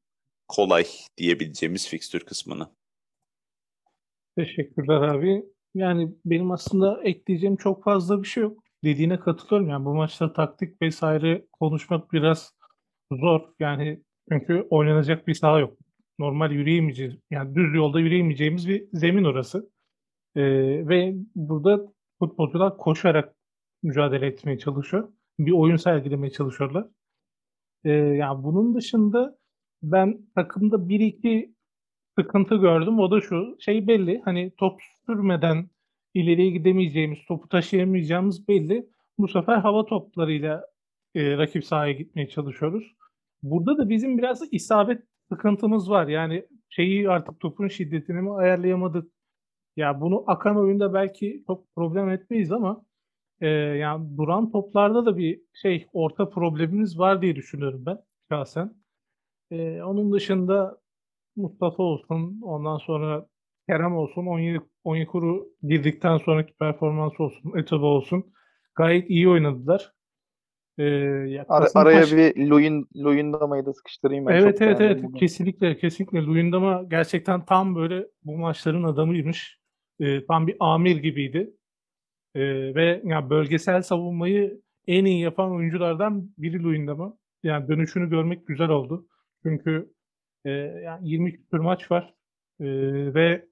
kolay 0.49 0.85
diyebileceğimiz 1.17 1.89
fikstür 1.89 2.21
kısmını. 2.21 2.69
Teşekkürler 4.37 4.97
abi. 4.97 5.45
Yani 5.75 6.15
benim 6.25 6.51
aslında 6.51 7.03
ekleyeceğim 7.03 7.57
çok 7.57 7.85
fazla 7.85 8.23
bir 8.23 8.29
şey 8.29 8.43
yok. 8.43 8.65
Dediğine 8.85 9.21
katılıyorum. 9.21 9.69
Yani 9.69 9.85
bu 9.85 9.95
maçta 9.95 10.33
taktik 10.33 10.83
vesaire 10.83 11.47
konuşmak 11.53 12.13
biraz 12.13 12.55
zor. 13.13 13.41
Yani 13.61 14.03
çünkü 14.33 14.67
oynanacak 14.71 15.27
bir 15.27 15.35
saha 15.35 15.61
yok. 15.61 15.79
Normal 16.19 16.53
yürüyemeyeceğiz. 16.53 17.15
Yani 17.31 17.55
düz 17.55 17.75
yolda 17.75 18.01
yürüyemeyeceğimiz 18.01 18.69
bir 18.69 18.89
zemin 18.93 19.25
orası. 19.25 19.71
Ee, 20.37 20.43
ve 20.89 21.15
burada 21.35 21.93
futbolcular 22.19 22.77
koşarak 22.77 23.35
mücadele 23.83 24.27
etmeye 24.27 24.59
çalışıyor. 24.59 25.13
Bir 25.39 25.53
oyun 25.53 25.77
sergilemeye 25.77 26.31
çalışıyorlar. 26.31 26.87
Ee, 27.85 27.91
yani 27.91 28.45
bunun 28.45 28.75
dışında 28.75 29.39
ben 29.83 30.19
takımda 30.35 30.89
bir 30.89 31.01
iki 31.01 31.55
sıkıntı 32.19 32.57
gördüm. 32.57 32.99
O 32.99 33.11
da 33.11 33.21
şu. 33.21 33.57
Şey 33.61 33.87
belli. 33.87 34.21
Hani 34.25 34.53
top 34.57 34.81
sürmeden 35.07 35.71
ileriye 36.15 36.51
gidemeyeceğimiz, 36.51 37.19
topu 37.29 37.49
taşıyamayacağımız 37.49 38.49
belli. 38.49 38.87
Bu 39.19 39.29
sefer 39.29 39.57
hava 39.59 39.85
toplarıyla 39.87 40.67
e, 41.15 41.39
rakip 41.39 41.65
sahaya 41.65 41.93
gitmeye 41.93 42.29
çalışıyoruz. 42.29 42.95
Burada 43.43 43.79
da 43.79 43.89
bizim 43.89 44.19
biraz 44.19 44.43
isabet 44.53 45.03
sıkıntımız 45.33 45.91
var. 45.91 46.09
Yani 46.09 46.47
şeyi 46.69 47.11
artık 47.11 47.41
topun 47.41 47.69
şiddetini 47.69 48.21
mi 48.23 48.33
ayarlayamadık? 48.33 49.13
Ya 49.77 50.01
bunu 50.01 50.25
akan 50.27 50.57
oyunda 50.57 50.95
belki 50.95 51.45
çok 51.47 51.75
problem 51.77 52.11
etmeyiz 52.11 52.53
ama 52.53 52.85
e, 53.41 53.49
yani 53.49 54.17
duran 54.17 54.53
toplarda 54.53 55.07
da 55.07 55.17
bir 55.17 55.41
şey 55.63 55.87
orta 55.93 56.31
problemimiz 56.31 56.99
var 56.99 57.23
diye 57.23 57.37
düşünüyorum 57.37 57.87
ben 57.87 57.99
şahsen. 58.31 58.75
E, 59.51 59.83
onun 59.83 60.13
dışında 60.13 60.79
Mustafa 61.37 61.83
olsun, 61.83 62.41
ondan 62.43 62.79
sonra 62.79 63.27
Kerem 63.69 63.97
olsun, 63.97 64.27
Onye- 64.27 64.61
Onyekuru 64.85 65.49
girdikten 65.63 66.19
sonraki 66.19 66.55
performans 66.55 67.21
olsun, 67.21 67.59
Etobo 67.59 67.87
olsun. 67.87 68.33
Gayet 68.75 69.11
iyi 69.11 69.29
oynadılar. 69.29 69.93
Ee, 70.79 70.85
ya 70.85 71.47
Kasımpaşa- 71.47 71.79
araya 71.81 72.35
bir 72.37 72.51
Luyun, 72.51 72.89
Luyendama'yı 72.97 73.67
da 73.67 73.73
sıkıştırayım 73.73 74.27
ben. 74.27 74.33
Evet 74.33 74.59
çok 74.59 74.63
evet 74.63 74.81
evet 74.81 75.03
bunu. 75.03 75.17
kesinlikle 75.17 75.79
kesinlikle 75.79 76.23
Luyendama 76.23 76.83
gerçekten 76.83 77.45
tam 77.45 77.77
böyle 77.77 78.07
bu 78.25 78.39
maçların 78.39 78.83
adamıymış. 78.83 79.59
Ee, 80.01 80.27
tam 80.27 80.47
bir 80.47 80.57
amir 80.61 80.97
gibiydi. 80.97 81.55
Ee, 82.35 82.41
ve 82.75 83.03
ya 83.05 83.31
bölgesel 83.31 83.83
savunmayı 83.83 84.61
en 84.87 85.05
iyi 85.05 85.21
yapan 85.21 85.53
oyunculardan 85.53 86.31
biri 86.39 86.63
Luyendama. 86.63 87.19
Yani 87.43 87.69
dönüşünü 87.69 88.11
görmek 88.11 88.47
güzel 88.47 88.69
oldu. 88.69 89.07
Çünkü 89.43 89.93
e, 90.45 90.51
yani 90.51 91.09
20 91.09 91.33
küsur 91.33 91.59
maç 91.59 91.91
var. 91.91 92.15
Ee, 92.61 92.65
ve 93.15 93.47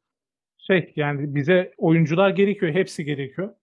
şey 0.59 0.93
yani 0.97 1.35
bize 1.35 1.75
oyuncular 1.79 2.31
gerekiyor. 2.31 2.73
Hepsi 2.73 3.05
gerekiyor. 3.05 3.55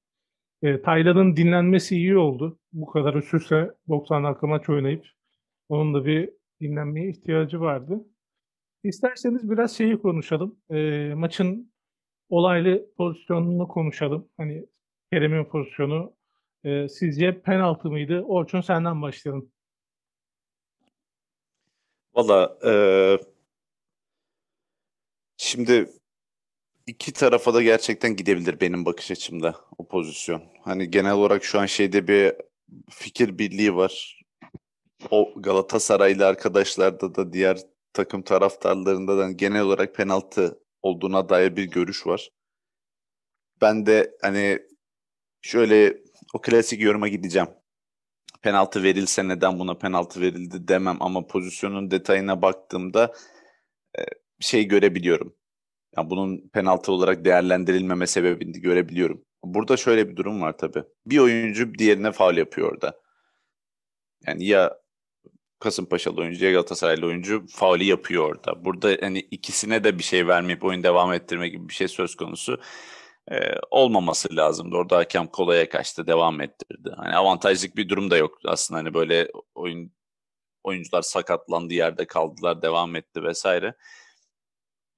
E, 0.63 0.81
Taylan'ın 0.81 1.35
dinlenmesi 1.35 1.95
iyi 1.95 2.17
oldu. 2.17 2.59
Bu 2.73 2.85
kadar 2.85 3.13
üst 3.13 3.33
üste 3.33 3.71
90 3.89 4.23
dakika 4.23 4.47
maç 4.47 4.69
oynayıp 4.69 5.05
onun 5.69 5.93
da 5.93 6.05
bir 6.05 6.29
dinlenmeye 6.61 7.09
ihtiyacı 7.09 7.61
vardı. 7.61 8.05
İsterseniz 8.83 9.51
biraz 9.51 9.77
şeyi 9.77 9.97
konuşalım. 10.01 10.59
E, 10.71 11.11
maçın 11.15 11.73
olaylı 12.29 12.85
pozisyonunu 12.97 13.67
konuşalım. 13.67 14.29
Hani 14.37 14.65
Kerem'in 15.13 15.45
pozisyonu. 15.45 16.13
E, 16.63 16.89
sizce 16.89 17.41
penaltı 17.41 17.89
mıydı? 17.89 18.21
Orçun 18.21 18.61
senden 18.61 19.01
başlayalım. 19.01 19.51
Valla 22.15 22.57
eee, 22.63 23.19
şimdi 25.37 25.89
iki 26.87 27.13
tarafa 27.13 27.53
da 27.53 27.61
gerçekten 27.61 28.15
gidebilir 28.15 28.61
benim 28.61 28.85
bakış 28.85 29.11
açımda 29.11 29.55
o 29.77 29.87
pozisyon. 29.87 30.43
Hani 30.63 30.91
genel 30.91 31.13
olarak 31.13 31.43
şu 31.43 31.59
an 31.59 31.65
şeyde 31.65 32.07
bir 32.07 32.33
fikir 32.89 33.37
birliği 33.37 33.75
var. 33.75 34.21
O 35.11 35.33
Galatasaraylı 35.35 36.27
arkadaşlarda 36.27 37.15
da 37.15 37.33
diğer 37.33 37.59
takım 37.93 38.21
taraftarlarında 38.21 39.17
da 39.17 39.31
genel 39.31 39.61
olarak 39.61 39.95
penaltı 39.95 40.59
olduğuna 40.81 41.29
dair 41.29 41.55
bir 41.55 41.63
görüş 41.63 42.07
var. 42.07 42.29
Ben 43.61 43.85
de 43.85 44.17
hani 44.21 44.59
şöyle 45.41 45.97
o 46.33 46.41
klasik 46.41 46.81
yoruma 46.81 47.07
gideceğim. 47.07 47.49
Penaltı 48.41 48.83
verilse 48.83 49.27
neden 49.27 49.59
buna 49.59 49.77
penaltı 49.77 50.21
verildi 50.21 50.67
demem 50.67 50.97
ama 50.99 51.27
pozisyonun 51.27 51.91
detayına 51.91 52.41
baktığımda 52.41 53.13
e, 53.99 54.01
şey 54.39 54.65
görebiliyorum. 54.67 55.35
Yani 55.97 56.09
bunun 56.09 56.49
penaltı 56.53 56.91
olarak 56.91 57.25
değerlendirilmeme 57.25 58.07
sebebini 58.07 58.61
görebiliyorum. 58.61 59.25
Burada 59.43 59.77
şöyle 59.77 60.09
bir 60.09 60.15
durum 60.15 60.41
var 60.41 60.57
tabii. 60.57 60.83
Bir 61.05 61.19
oyuncu 61.19 61.73
diğerine 61.73 62.11
faul 62.11 62.37
yapıyor 62.37 62.71
orada. 62.71 63.01
Yani 64.27 64.45
ya 64.45 64.77
Kasımpaşalı 65.59 66.21
oyuncu 66.21 66.51
Galatasaraylı 66.51 67.05
oyuncu 67.05 67.45
faulü 67.47 67.83
yapıyor 67.83 68.29
orada. 68.29 68.65
Burada 68.65 68.97
hani 69.01 69.19
ikisine 69.19 69.83
de 69.83 69.97
bir 69.97 70.03
şey 70.03 70.27
vermeyip 70.27 70.63
oyun 70.63 70.83
devam 70.83 71.13
ettirme 71.13 71.49
gibi 71.49 71.69
bir 71.69 71.73
şey 71.73 71.87
söz 71.87 72.15
konusu 72.15 72.61
e, 73.31 73.35
olmaması 73.71 74.35
lazımdı. 74.35 74.75
Orada 74.75 74.97
hakem 74.97 75.27
kolaya 75.27 75.69
kaçtı, 75.69 76.07
devam 76.07 76.41
ettirdi. 76.41 76.89
Hani 76.97 77.15
avantajlık 77.15 77.75
bir 77.75 77.89
durum 77.89 78.11
da 78.11 78.17
yok 78.17 78.37
aslında. 78.45 78.79
Hani 78.79 78.93
böyle 78.93 79.27
oyun 79.55 79.91
oyuncular 80.63 81.01
sakatlandı, 81.01 81.73
yerde 81.73 82.07
kaldılar, 82.07 82.61
devam 82.61 82.95
etti 82.95 83.23
vesaire. 83.23 83.75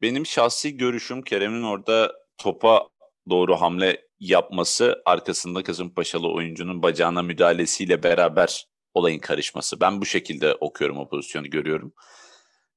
Benim 0.02 0.26
şahsi 0.26 0.78
görüşüm 0.78 1.22
Kerem'in 1.22 1.64
orada 1.64 2.14
topa 2.38 2.88
doğru 3.30 3.56
hamle 3.56 4.08
yapması 4.20 5.02
arkasında 5.06 5.64
Kasımpaşalı 5.64 6.32
oyuncunun 6.34 6.84
bacağına 6.84 7.22
müdahalesiyle 7.22 8.04
beraber 8.04 8.71
olayın 8.94 9.20
karışması. 9.20 9.80
Ben 9.82 10.02
bu 10.02 10.06
şekilde 10.06 10.56
okuyorum 10.56 10.98
o 10.98 11.10
pozisyonu 11.10 11.50
görüyorum. 11.50 11.94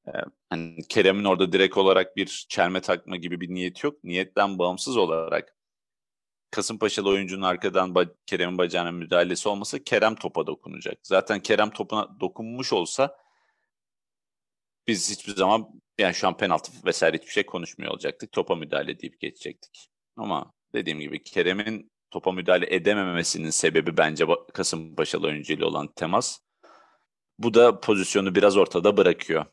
Ee, 0.09 0.11
hani 0.51 0.89
Kerem'in 0.89 1.25
orada 1.25 1.53
direkt 1.53 1.77
olarak 1.77 2.17
bir 2.17 2.47
çelme 2.49 2.81
takma 2.81 3.17
gibi 3.17 3.41
bir 3.41 3.49
niyet 3.49 3.85
yok. 3.85 4.05
Niyetten 4.05 4.59
bağımsız 4.59 4.97
olarak 4.97 5.57
Kasımpaşalı 6.51 7.09
oyuncunun 7.09 7.43
arkadan 7.43 7.91
ba- 7.91 8.15
Kerem'in 8.27 8.59
bacağına 8.59 8.93
müdahalesi 8.93 9.49
olmasa 9.49 9.85
Kerem 9.85 10.15
topa 10.15 10.47
dokunacak. 10.47 10.99
Zaten 11.03 11.41
Kerem 11.41 11.71
topuna 11.71 12.21
dokunmuş 12.21 12.73
olsa 12.73 13.17
biz 14.87 15.11
hiçbir 15.11 15.37
zaman 15.37 15.69
yani 15.99 16.15
şu 16.15 16.29
an 16.29 16.37
penaltı 16.37 16.73
vesaire 16.85 17.17
hiçbir 17.17 17.33
şey 17.33 17.47
konuşmuyor 17.47 17.93
olacaktık. 17.93 18.33
Topa 18.33 18.55
müdahale 18.55 19.01
deyip 19.01 19.21
geçecektik. 19.21 19.91
Ama 20.17 20.53
dediğim 20.75 21.01
gibi 21.01 21.23
Kerem'in 21.23 21.91
topa 22.15 22.33
müdahale 22.33 22.75
edememesinin 22.75 23.51
sebebi 23.51 23.97
bence 23.97 24.27
Kasımpaşalı 24.53 25.27
oyuncuyla 25.27 25.67
olan 25.67 25.89
temas. 25.97 26.39
Bu 27.39 27.55
da 27.55 27.81
pozisyonu 27.81 28.35
biraz 28.35 28.57
ortada 28.57 28.97
bırakıyor. 28.97 29.45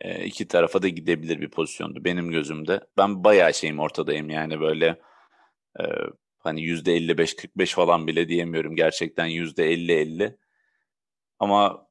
E, 0.00 0.24
iki 0.24 0.48
tarafa 0.48 0.82
da 0.82 0.88
gidebilir 0.88 1.40
bir 1.40 1.50
pozisyondu 1.50 2.04
benim 2.04 2.30
gözümde. 2.30 2.80
Ben 2.96 3.24
bayağı 3.24 3.54
şeyim 3.54 3.78
ortadayım 3.78 4.30
yani 4.30 4.60
böyle 4.60 5.00
e, 5.80 5.84
hani 6.38 6.60
%55-45 6.60 7.74
falan 7.74 8.06
bile 8.06 8.28
diyemiyorum. 8.28 8.76
Gerçekten 8.76 9.28
%50-50. 9.28 10.36
Ama 11.38 11.86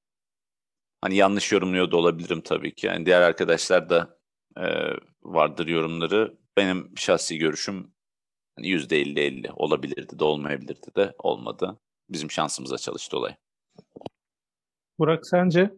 hani 1.01 1.15
yanlış 1.15 1.51
yorumluyor 1.51 1.91
da 1.91 1.97
olabilirim 1.97 2.41
tabii 2.41 2.75
ki. 2.75 2.87
Yani 2.87 3.05
diğer 3.05 3.21
arkadaşlar 3.21 3.89
da 3.89 4.17
e, 4.57 4.65
vardır 5.23 5.67
yorumları. 5.67 6.37
Benim 6.57 6.93
şahsi 6.97 7.37
görüşüm 7.37 7.93
Hani 8.55 8.67
%50-50 8.67 9.51
olabilirdi 9.51 10.19
de 10.19 10.23
olmayabilirdi 10.23 10.95
de 10.95 11.13
olmadı. 11.19 11.79
Bizim 12.09 12.31
şansımıza 12.31 12.77
çalıştı 12.77 13.17
olay. 13.17 13.35
Burak 14.99 15.27
sence? 15.27 15.71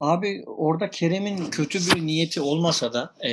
Abi 0.00 0.42
orada 0.46 0.90
Kerem'in 0.90 1.50
kötü 1.50 1.78
bir 1.78 2.06
niyeti 2.06 2.40
olmasa 2.40 2.92
da 2.92 3.14
e, 3.24 3.30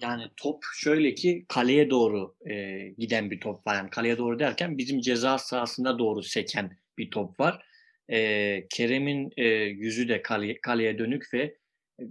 yani 0.00 0.22
top 0.36 0.62
şöyle 0.76 1.14
ki 1.14 1.44
kaleye 1.48 1.90
doğru 1.90 2.34
e, 2.50 2.88
giden 2.98 3.30
bir 3.30 3.40
top 3.40 3.66
var. 3.66 3.74
Yani 3.74 3.90
kaleye 3.90 4.18
doğru 4.18 4.38
derken 4.38 4.78
bizim 4.78 5.00
ceza 5.00 5.38
sahasına 5.38 5.98
doğru 5.98 6.22
seken 6.22 6.78
bir 6.98 7.10
top 7.10 7.40
var. 7.40 7.62
E, 8.10 8.66
Kerem'in 8.70 9.32
e, 9.36 9.44
yüzü 9.54 10.08
de 10.08 10.22
kale, 10.22 10.60
kaleye 10.60 10.98
dönük 10.98 11.34
ve 11.34 11.57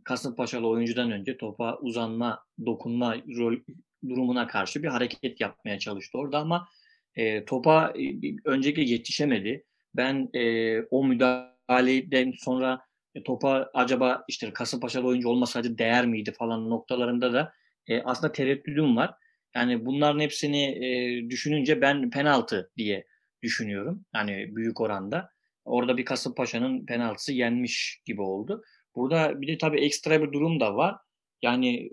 Kasımpaşalı 0.03 0.67
oyuncudan 0.67 1.12
önce 1.12 1.38
topa 1.38 1.77
uzanma, 1.82 2.46
dokunma 2.65 3.15
rol, 3.15 3.56
durumuna 4.10 4.48
karşı 4.48 4.84
bir 4.84 4.88
hareket 4.88 5.41
yapmaya 5.41 5.79
çalıştı 5.79 6.17
orada 6.17 6.39
ama 6.39 6.67
e, 7.15 7.46
topa 7.46 7.94
e, 8.00 8.36
öncelikle 8.46 8.82
yetişemedi. 8.82 9.65
Ben 9.96 10.29
e, 10.34 10.82
o 10.82 11.06
müdahaleden 11.06 12.34
sonra 12.38 12.82
e, 13.15 13.24
topa 13.24 13.70
acaba 13.74 14.24
işte 14.27 14.53
Kasımpaşalı 14.53 15.08
oyuncu 15.08 15.29
olmasaydı 15.29 15.77
değer 15.77 16.06
miydi 16.06 16.32
falan 16.32 16.70
noktalarında 16.70 17.34
da 17.34 17.53
e, 17.88 18.01
aslında 18.01 18.32
tereddüdüm 18.32 18.96
var. 18.96 19.13
Yani 19.56 19.86
bunların 19.86 20.20
hepsini 20.20 20.63
e, 20.63 21.29
düşününce 21.29 21.82
ben 21.82 22.10
penaltı 22.10 22.72
diye 22.77 23.06
düşünüyorum. 23.44 24.06
Yani 24.15 24.56
büyük 24.56 24.82
oranda. 24.82 25.29
Orada 25.65 25.98
bir 25.98 26.06
Kasımpaşa'nın 26.06 26.86
penaltısı 26.86 27.34
yenmiş 27.34 28.01
gibi 28.06 28.22
oldu. 28.22 28.63
Burada 28.98 29.42
bir 29.42 29.48
de 29.48 29.58
tabii 29.58 29.80
ekstra 29.80 30.22
bir 30.22 30.32
durum 30.32 30.60
da 30.60 30.75
var. 30.75 30.96
Yani 31.42 31.89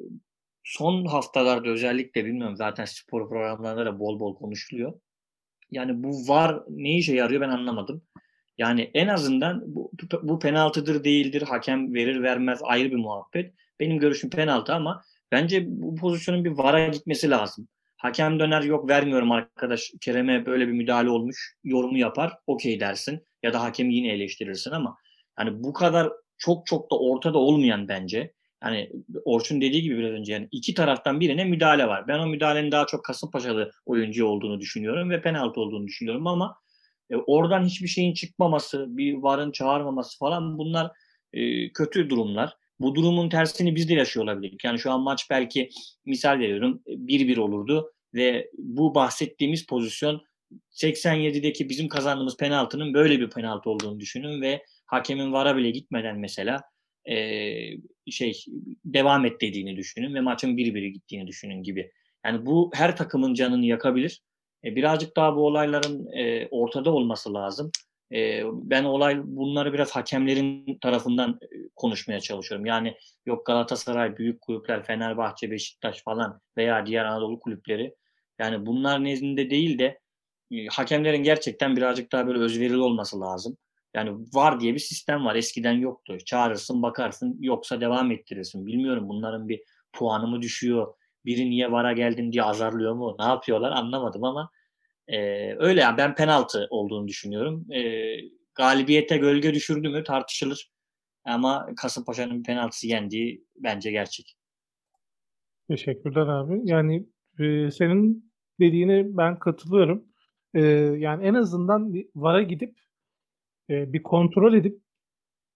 son 0.65 1.07
haftalarda 1.07 1.69
özellikle 1.69 2.25
bilmiyorum 2.25 2.57
zaten 2.57 2.85
spor 2.85 3.29
programlarında 3.29 3.87
da 3.87 3.99
bol 3.99 4.21
bol 4.21 4.37
konuşuluyor. 4.37 4.93
Yani 5.71 6.03
bu 6.03 6.29
var 6.29 6.63
ne 6.69 6.99
işe 6.99 7.15
yarıyor 7.15 7.41
ben 7.41 7.49
anlamadım. 7.49 8.03
Yani 8.59 8.91
en 8.95 9.09
azından 9.09 9.63
bu, 9.75 9.91
bu 10.23 10.39
penaltıdır 10.39 11.05
değildir. 11.05 11.43
Hakem 11.43 11.95
verir 11.95 12.23
vermez 12.23 12.61
ayrı 12.63 12.91
bir 12.91 12.97
muhabbet. 12.97 13.55
Benim 13.81 13.99
görüşüm 13.99 14.31
penaltı 14.31 14.75
ama 14.75 15.03
bence 15.33 15.65
bu 15.69 15.95
pozisyonun 15.95 16.45
bir 16.45 16.51
VAR'a 16.51 16.89
gitmesi 16.89 17.31
lazım. 17.31 17.69
Hakem 17.97 18.41
döner 18.41 18.63
yok 18.63 18.89
vermiyorum 18.89 19.33
arkadaş 19.33 19.93
Kerem'e 20.01 20.47
böyle 20.47 20.69
bir 20.69 20.73
müdahale 20.73 21.11
olmuş 21.11 21.57
yorumu 21.65 21.99
yapar 21.99 22.33
okey 22.47 22.81
dersin 22.81 23.27
ya 23.43 23.53
da 23.53 23.63
hakemi 23.63 23.95
yine 23.95 24.13
eleştirirsin 24.13 24.71
ama 24.71 24.97
yani 25.39 25.65
bu 25.65 25.73
kadar 25.73 26.13
çok 26.39 26.67
çok 26.67 26.91
da 26.91 26.99
ortada 26.99 27.39
olmayan 27.39 27.89
bence 27.89 28.33
yani 28.65 28.91
Orçun 29.25 29.61
dediği 29.61 29.83
gibi 29.83 29.99
biraz 29.99 30.11
önce 30.11 30.33
yani 30.33 30.49
iki 30.51 30.75
taraftan 30.75 31.21
birine 31.21 31.45
müdahale 31.45 31.87
var. 31.87 32.09
Ben 32.09 32.19
o 32.19 32.27
müdahalenin 32.27 32.73
daha 32.73 32.87
çok 32.87 33.05
Kasımpaşalı 33.05 33.71
oyuncu 33.87 34.27
olduğunu 34.27 34.61
düşünüyorum 34.61 35.11
ve 35.11 35.23
penaltı 35.23 35.61
olduğunu 35.61 35.87
düşünüyorum 35.87 36.27
ama 36.27 36.57
e, 37.11 37.17
oradan 37.17 37.65
hiçbir 37.65 37.89
şeyin 37.89 38.15
çıkmaması, 38.15 38.87
bir 38.89 39.15
varın 39.15 39.53
çağırmaması 39.53 40.19
falan 40.19 40.59
bunlar 40.59 40.91
e, 41.33 41.73
kötü 41.73 42.11
durumlar. 42.11 42.57
Bu 42.81 42.95
durumun 42.95 43.29
tersini 43.29 43.77
biz 43.77 43.89
de 43.89 43.95
yaşıyor 43.95 44.25
olabilirdik. 44.25 44.65
Yani 44.65 44.79
şu 44.79 44.93
an 44.93 45.01
maç 45.01 45.31
belki 45.31 45.69
misal 46.05 46.39
veriyorum 46.39 46.83
1-1 46.87 47.41
olurdu 47.41 47.93
ve 48.15 48.51
bu 48.59 48.95
bahsettiğimiz 48.95 49.67
pozisyon 49.67 50.23
87'deki 50.71 51.69
bizim 51.69 51.89
kazandığımız 51.89 52.37
penaltının 52.37 52.95
böyle 52.95 53.21
bir 53.21 53.31
penaltı 53.31 53.71
olduğunu 53.71 54.01
düşünün 54.01 54.43
ve 54.43 54.63
hakemin 54.87 55.33
vara 55.33 55.57
bile 55.57 55.71
gitmeden 55.71 56.19
mesela 56.19 56.63
e, 57.09 57.17
şey 58.11 58.45
devam 58.85 59.27
et 59.27 59.41
dediğini 59.41 59.77
düşünün 59.77 60.15
ve 60.15 60.21
maçın 60.21 60.57
1-1'e 60.57 60.89
gittiğini 60.89 61.27
düşünün 61.27 61.63
gibi. 61.63 61.93
Yani 62.27 62.47
bu 62.47 62.71
her 62.75 62.97
takımın 62.97 63.35
canını 63.35 63.67
yakabilir. 63.67 64.23
E, 64.65 64.77
birazcık 64.77 65.17
daha 65.17 65.37
bu 65.37 65.47
olayların 65.47 66.13
e, 66.13 66.49
ortada 66.51 66.91
olması 66.91 67.35
lazım. 67.35 67.71
E, 68.13 68.43
ben 68.53 68.85
olay 68.85 69.21
bunları 69.25 69.73
biraz 69.73 69.91
hakemlerin 69.97 70.79
tarafından 70.79 71.39
e, 71.43 71.47
konuşmaya 71.77 72.21
çalışıyorum. 72.21 72.67
Yani 72.67 72.95
yok 73.27 73.47
Galatasaray, 73.47 74.17
büyük 74.17 74.41
kulüpler, 74.41 74.83
Fenerbahçe, 74.83 75.51
Beşiktaş 75.51 76.03
falan 76.03 76.41
veya 76.57 76.87
diğer 76.87 77.05
Anadolu 77.05 77.41
kulüpleri. 77.41 77.95
Yani 78.39 78.67
bunlar 78.67 79.05
nezdinde 79.05 79.51
değil 79.51 79.79
de 79.79 80.01
e, 80.51 80.67
hakemlerin 80.67 81.23
gerçekten 81.23 81.77
birazcık 81.77 82.13
daha 82.13 82.27
böyle 82.27 82.39
özverili 82.39 82.77
olması 82.77 83.21
lazım. 83.21 83.57
Yani 83.95 84.27
var 84.35 84.61
diye 84.61 84.75
bir 84.75 84.79
sistem 84.79 85.25
var. 85.25 85.35
Eskiden 85.35 85.73
yoktu. 85.73 86.19
Çağırırsın, 86.27 86.83
bakarsın, 86.83 87.37
yoksa 87.41 87.81
devam 87.81 88.11
ettirirsin. 88.11 88.67
Bilmiyorum 88.67 89.09
bunların 89.09 89.49
bir 89.49 89.63
puanı 89.93 90.27
mı 90.27 90.43
düşüyor? 90.43 90.95
Biri 91.25 91.51
niye 91.51 91.73
vara 91.73 91.93
geldin 91.93 92.33
diye 92.33 92.43
azarlıyor 92.43 92.95
mu? 92.95 93.17
Ne 93.19 93.25
yapıyorlar 93.25 93.71
anlamadım 93.71 94.25
ama 94.25 94.51
e, 95.09 95.19
öyle 95.59 95.81
yani 95.81 95.97
ben 95.97 96.15
penaltı 96.15 96.67
olduğunu 96.71 97.09
düşünüyorum. 97.09 97.73
E, 97.73 97.81
galibiyete 98.55 99.17
gölge 99.17 99.55
düşürdü 99.55 99.89
mü 99.89 100.05
tartışılır. 100.05 100.71
Ama 101.25 101.69
Kasımpaşa'nın 101.77 102.43
penaltısı 102.43 102.87
yendiği 102.87 103.45
bence 103.57 103.91
gerçek. 103.91 104.37
Teşekkürler 105.69 106.27
abi. 106.27 106.61
Yani 106.65 107.07
e, 107.39 107.71
senin 107.71 108.33
dediğine 108.61 109.17
ben 109.17 109.39
katılıyorum. 109.39 110.05
E, 110.55 110.61
yani 110.99 111.27
en 111.27 111.35
azından 111.35 111.95
VAR'a 112.15 112.43
gidip 112.43 112.79
e, 113.71 113.93
bir 113.93 114.03
kontrol 114.03 114.55
edip 114.55 114.81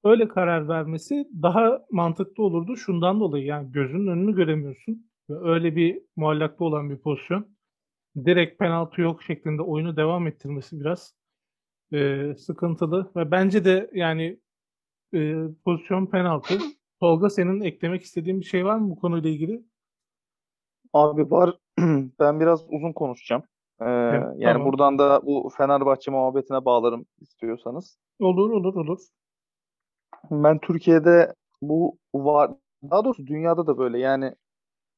öyle 0.05 0.29
karar 0.29 0.68
vermesi 0.68 1.29
daha 1.42 1.87
mantıklı 1.90 2.42
olurdu. 2.42 2.77
Şundan 2.77 3.21
dolayı 3.21 3.44
yani 3.44 3.73
gözünün 3.73 4.07
önünü 4.07 4.37
göremiyorsun. 4.37 5.11
Ve 5.31 5.35
öyle 5.51 5.77
bir 5.77 6.03
muallakta 6.16 6.64
olan 6.64 6.90
bir 6.90 6.99
pozisyon. 6.99 7.57
Direkt 8.25 8.59
penaltı 8.59 9.01
yok 9.01 9.23
şeklinde 9.23 9.62
oyunu 9.62 9.97
devam 9.97 10.27
ettirmesi 10.27 10.81
biraz 10.81 11.14
e, 11.92 12.35
sıkıntılı. 12.38 13.12
Ve 13.16 13.31
bence 13.31 13.64
de 13.64 13.90
yani 13.94 14.40
e, 15.14 15.35
pozisyon 15.64 16.07
penaltı. 16.07 16.55
Tolga 17.01 17.31
senin 17.31 17.61
eklemek 17.61 18.03
istediğin 18.03 18.40
bir 18.40 18.47
şey 18.47 18.64
var 18.64 18.77
mı 18.77 18.90
bu 18.90 18.97
konuyla 19.01 19.31
ilgili? 19.31 19.62
Abi 20.92 21.31
var. 21.31 21.59
ben 22.21 22.40
biraz 22.40 22.64
uzun 22.68 22.92
konuşacağım. 22.92 23.42
Ee, 23.81 23.85
evet, 23.85 24.27
yani 24.37 24.53
tamam. 24.53 24.69
buradan 24.69 24.99
da 24.99 25.21
bu 25.27 25.51
Fenerbahçe 25.57 26.11
muhabbetine 26.11 26.64
bağlarım 26.64 27.07
istiyorsanız. 27.21 27.99
Olur 28.21 28.51
olur 28.51 28.75
olur. 28.75 28.99
Ben 30.31 30.59
Türkiye'de 30.59 31.35
bu 31.62 31.99
var 32.14 32.51
daha 32.91 33.05
doğrusu 33.05 33.27
dünyada 33.27 33.67
da 33.67 33.79
böyle 33.79 33.99
yani 33.99 34.35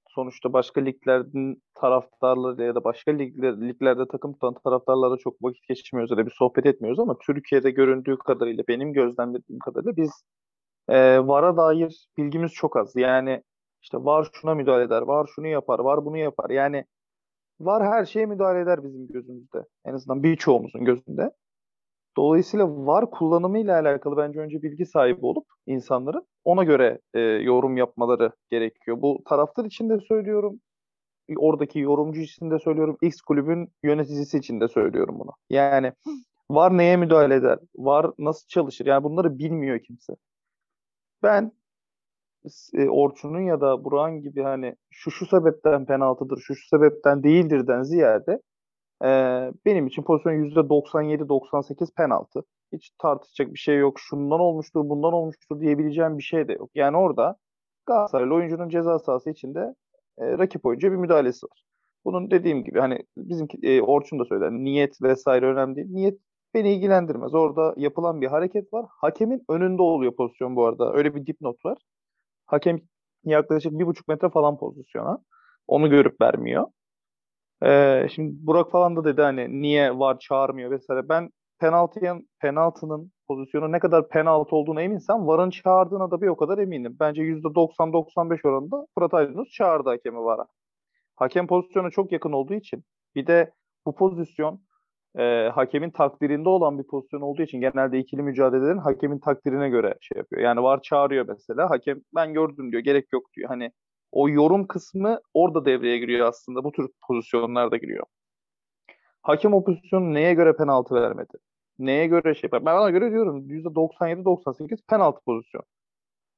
sonuçta 0.08 0.52
başka 0.52 0.80
liglerin 0.80 1.62
taraftarları 1.74 2.62
ya 2.62 2.74
da 2.74 2.84
başka 2.84 3.10
ligler, 3.10 3.60
liglerde 3.60 4.08
takım 4.08 4.32
tutan 4.32 4.54
taraftarlarla 4.64 5.16
çok 5.16 5.42
vakit 5.42 5.68
geçirmiyoruz 5.68 6.10
ya 6.10 6.16
da 6.16 6.26
bir 6.26 6.34
sohbet 6.38 6.66
etmiyoruz 6.66 7.00
ama 7.00 7.16
Türkiye'de 7.18 7.70
göründüğü 7.70 8.18
kadarıyla 8.18 8.64
benim 8.68 8.92
gözlemlediğim 8.92 9.58
kadarıyla 9.58 9.96
biz 9.96 10.24
e, 10.88 11.26
VAR'a 11.26 11.56
dair 11.56 12.06
bilgimiz 12.16 12.52
çok 12.52 12.76
az. 12.76 12.96
Yani 12.96 13.42
işte 13.82 13.98
VAR 13.98 14.28
şuna 14.32 14.54
müdahale 14.54 14.84
eder, 14.84 15.02
VAR 15.02 15.26
şunu 15.34 15.46
yapar, 15.46 15.78
VAR 15.78 16.04
bunu 16.04 16.16
yapar. 16.16 16.50
Yani 16.50 16.84
VAR 17.60 17.84
her 17.84 18.04
şeye 18.04 18.26
müdahale 18.26 18.60
eder 18.60 18.84
bizim 18.84 19.08
gözümüzde. 19.08 19.64
En 19.84 19.94
azından 19.94 20.22
birçoğumuzun 20.22 20.84
gözünde. 20.84 21.30
Dolayısıyla 22.16 22.86
VAR 22.86 23.10
kullanımı 23.10 23.58
ile 23.58 23.72
alakalı 23.72 24.16
bence 24.16 24.40
önce 24.40 24.62
bilgi 24.62 24.86
sahibi 24.86 25.26
olup 25.26 25.46
insanların 25.66 26.26
ona 26.44 26.64
göre 26.64 26.98
e, 27.14 27.20
yorum 27.20 27.76
yapmaları 27.76 28.32
gerekiyor. 28.50 29.02
Bu 29.02 29.22
taraftar 29.28 29.64
için 29.64 29.90
de 29.90 30.00
söylüyorum, 30.08 30.60
oradaki 31.36 31.78
yorumcu 31.78 32.20
için 32.20 32.50
de 32.50 32.58
söylüyorum, 32.58 32.96
X 33.02 33.20
kulübün 33.20 33.68
yöneticisi 33.82 34.38
için 34.38 34.60
de 34.60 34.68
söylüyorum 34.68 35.18
bunu. 35.18 35.30
Yani 35.50 35.92
VAR 36.50 36.78
neye 36.78 36.96
müdahale 36.96 37.34
eder? 37.34 37.58
VAR 37.76 38.10
nasıl 38.18 38.46
çalışır? 38.48 38.86
Yani 38.86 39.04
bunları 39.04 39.38
bilmiyor 39.38 39.80
kimse. 39.86 40.12
Ben 41.22 41.52
e, 42.74 42.88
Orçun'un 42.88 43.40
ya 43.40 43.60
da 43.60 43.84
Burak'ın 43.84 44.20
gibi 44.20 44.42
hani 44.42 44.76
şu 44.90 45.10
şu 45.10 45.26
sebepten 45.26 45.86
penaltıdır, 45.86 46.38
şu 46.38 46.54
şu 46.54 46.68
sebepten 46.68 47.22
değildirden 47.22 47.82
ziyade 47.82 48.40
e, 49.04 49.08
benim 49.66 49.86
için 49.86 50.02
pozisyon 50.02 50.32
%97-98 50.32 51.94
penaltı. 51.94 52.42
Hiç 52.72 52.90
tartışacak 52.98 53.54
bir 53.54 53.58
şey 53.58 53.78
yok. 53.78 54.00
Şundan 54.00 54.40
olmuştur, 54.40 54.80
bundan 54.88 55.12
olmuştur 55.12 55.60
diyebileceğim 55.60 56.18
bir 56.18 56.22
şey 56.22 56.48
de 56.48 56.52
yok. 56.52 56.70
Yani 56.74 56.96
orada 56.96 57.36
Galatasaraylı 57.86 58.34
oyuncunun 58.34 58.68
ceza 58.68 58.98
sahası 58.98 59.30
içinde 59.30 59.74
e, 60.18 60.38
rakip 60.38 60.66
oyuncuya 60.66 60.92
bir 60.92 60.96
müdahalesi 60.98 61.46
var. 61.46 61.62
Bunun 62.04 62.30
dediğim 62.30 62.64
gibi 62.64 62.80
hani 62.80 62.98
bizim 63.16 63.48
e, 63.62 63.82
Orçun 63.82 64.18
da 64.18 64.24
söyledi. 64.24 64.64
Niyet 64.64 65.02
vesaire 65.02 65.46
önemli 65.46 65.76
değil. 65.76 65.88
Niyet 65.90 66.20
beni 66.54 66.72
ilgilendirmez. 66.74 67.34
Orada 67.34 67.74
yapılan 67.76 68.20
bir 68.20 68.26
hareket 68.26 68.72
var. 68.72 68.86
Hakemin 68.88 69.44
önünde 69.48 69.82
oluyor 69.82 70.16
pozisyon 70.16 70.56
bu 70.56 70.66
arada. 70.66 70.92
Öyle 70.94 71.14
bir 71.14 71.26
dipnot 71.26 71.64
var. 71.64 71.78
Hakem 72.50 72.80
yaklaşık 73.24 73.72
bir 73.72 73.86
buçuk 73.86 74.08
metre 74.08 74.30
falan 74.30 74.58
pozisyona. 74.58 75.18
Onu 75.66 75.90
görüp 75.90 76.20
vermiyor. 76.20 76.66
Ee, 77.62 78.08
şimdi 78.14 78.46
Burak 78.46 78.70
falan 78.70 78.96
da 78.96 79.04
dedi 79.04 79.22
hani 79.22 79.62
niye 79.62 79.98
var 79.98 80.18
çağırmıyor 80.18 80.70
vesaire. 80.70 81.08
Ben 81.08 81.30
penaltının 81.58 82.28
penaltının 82.40 83.12
pozisyonu 83.28 83.72
ne 83.72 83.78
kadar 83.78 84.08
penaltı 84.08 84.56
olduğunu 84.56 84.80
eminsem 84.80 85.26
VAR'ın 85.26 85.50
çağırdığına 85.50 86.10
da 86.10 86.20
bir 86.20 86.28
o 86.28 86.36
kadar 86.36 86.58
eminim. 86.58 86.96
Bence 87.00 87.22
%90-95 87.22 88.48
oranında 88.48 88.86
Fırat 88.94 89.14
Aydınus 89.14 89.50
çağırdı 89.50 89.88
hakemi 89.88 90.18
VAR'a. 90.18 90.46
Hakem 91.16 91.46
pozisyona 91.46 91.90
çok 91.90 92.12
yakın 92.12 92.32
olduğu 92.32 92.54
için 92.54 92.84
bir 93.14 93.26
de 93.26 93.52
bu 93.86 93.94
pozisyon 93.94 94.60
e, 95.18 95.48
hakemin 95.54 95.90
takdirinde 95.90 96.48
olan 96.48 96.78
bir 96.78 96.84
pozisyon 96.84 97.20
olduğu 97.20 97.42
için 97.42 97.60
genelde 97.60 97.98
ikili 97.98 98.22
mücadelelerin 98.22 98.78
hakemin 98.78 99.18
takdirine 99.18 99.68
göre 99.68 99.94
şey 100.00 100.18
yapıyor. 100.18 100.42
Yani 100.42 100.62
var 100.62 100.82
çağırıyor 100.82 101.28
mesela 101.28 101.70
hakem 101.70 102.00
ben 102.14 102.34
gördüm 102.34 102.72
diyor 102.72 102.82
gerek 102.82 103.12
yok 103.12 103.22
diyor. 103.36 103.48
Hani 103.48 103.72
o 104.12 104.28
yorum 104.28 104.66
kısmı 104.66 105.20
orada 105.34 105.64
devreye 105.64 105.98
giriyor 105.98 106.28
aslında 106.28 106.64
bu 106.64 106.72
tür 106.72 106.88
pozisyonlarda 107.08 107.76
giriyor. 107.76 108.06
Hakem 109.22 109.54
o 109.54 109.64
pozisyonu 109.64 110.14
neye 110.14 110.34
göre 110.34 110.56
penaltı 110.56 110.94
vermedi? 110.94 111.32
Neye 111.78 112.06
göre 112.06 112.34
şey 112.34 112.52
Ben 112.52 112.64
bana 112.64 112.90
göre 112.90 113.10
diyorum 113.10 113.50
%97-98 113.50 114.78
penaltı 114.88 115.20
pozisyon. 115.24 115.64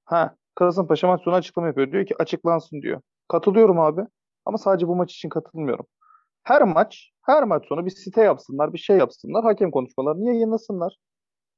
Ha 0.04 0.36
Kasımpaşa 0.54 1.06
maç 1.06 1.22
sonu 1.22 1.34
açıklama 1.34 1.68
yapıyor. 1.68 1.92
Diyor 1.92 2.06
ki 2.06 2.14
açıklansın 2.18 2.82
diyor. 2.82 3.00
Katılıyorum 3.28 3.80
abi. 3.80 4.00
Ama 4.44 4.58
sadece 4.58 4.88
bu 4.88 4.96
maç 4.96 5.14
için 5.14 5.28
katılmıyorum. 5.28 5.86
Her 6.42 6.62
maç, 6.62 7.11
her 7.22 7.44
maç 7.44 7.66
sonu 7.66 7.86
bir 7.86 7.90
site 7.90 8.22
yapsınlar, 8.22 8.72
bir 8.72 8.78
şey 8.78 8.96
yapsınlar. 8.96 9.44
Hakem 9.44 9.70
konuşmalarını 9.70 10.24
yayınlasınlar. 10.24 10.96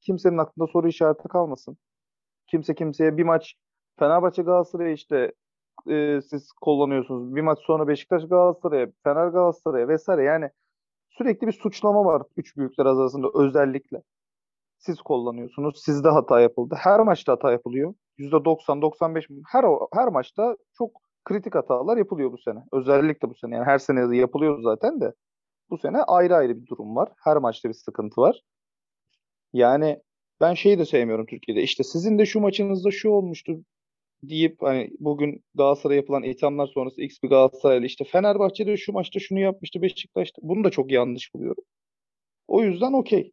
Kimsenin 0.00 0.38
aklında 0.38 0.66
soru 0.72 0.88
işareti 0.88 1.28
kalmasın. 1.28 1.76
Kimse 2.46 2.74
kimseye 2.74 3.16
bir 3.16 3.24
maç 3.24 3.54
Fenerbahçe 3.98 4.42
Galatasaray 4.42 4.94
işte 4.94 5.32
e, 5.90 6.20
siz 6.30 6.52
kullanıyorsunuz. 6.52 7.34
Bir 7.34 7.40
maç 7.40 7.58
sonra 7.62 7.88
Beşiktaş 7.88 8.28
Galatasaray'a, 8.28 8.86
Fener 9.04 9.26
Galatasaray'a 9.28 9.88
vesaire 9.88 10.24
yani 10.24 10.50
sürekli 11.10 11.46
bir 11.46 11.52
suçlama 11.52 12.04
var 12.04 12.22
üç 12.36 12.56
büyükler 12.56 12.86
arasında 12.86 13.28
özellikle. 13.34 14.02
Siz 14.78 15.02
kullanıyorsunuz. 15.02 15.82
Sizde 15.84 16.08
hata 16.08 16.40
yapıldı. 16.40 16.74
Her 16.78 17.00
maçta 17.00 17.32
hata 17.32 17.52
yapılıyor. 17.52 17.94
%90-95 18.18 19.42
her 19.52 19.64
her 19.94 20.08
maçta 20.08 20.56
çok 20.72 20.90
kritik 21.24 21.54
hatalar 21.54 21.96
yapılıyor 21.96 22.32
bu 22.32 22.38
sene. 22.38 22.58
Özellikle 22.72 23.30
bu 23.30 23.34
sene. 23.34 23.54
Yani 23.54 23.64
her 23.64 23.78
sene 23.78 24.16
yapılıyor 24.16 24.62
zaten 24.62 25.00
de. 25.00 25.12
Bu 25.74 25.78
sene 25.78 26.02
ayrı 26.02 26.34
ayrı 26.36 26.62
bir 26.62 26.66
durum 26.66 26.96
var. 26.96 27.08
Her 27.24 27.36
maçta 27.36 27.68
bir 27.68 27.74
sıkıntı 27.74 28.20
var. 28.20 28.40
Yani 29.52 29.98
ben 30.40 30.54
şeyi 30.54 30.78
de 30.78 30.84
sevmiyorum 30.84 31.26
Türkiye'de. 31.26 31.62
İşte 31.62 31.84
sizin 31.84 32.18
de 32.18 32.26
şu 32.26 32.40
maçınızda 32.40 32.90
şu 32.90 33.08
olmuştu 33.08 33.64
deyip 34.22 34.62
hani 34.62 34.90
bugün 35.00 35.44
Galatasaray'a 35.54 35.96
yapılan 35.96 36.22
ithamlar 36.22 36.66
sonrası 36.66 37.02
X 37.02 37.22
bir 37.22 37.28
Galatasaraylı 37.28 37.86
işte 37.86 38.04
Fenerbahçe'de 38.04 38.76
şu 38.76 38.92
maçta 38.92 39.20
şunu 39.20 39.38
yapmıştı 39.40 39.82
Beşiktaş'ta. 39.82 40.42
Bunu 40.42 40.64
da 40.64 40.70
çok 40.70 40.92
yanlış 40.92 41.34
buluyorum. 41.34 41.64
O 42.48 42.62
yüzden 42.62 42.92
okey. 42.92 43.32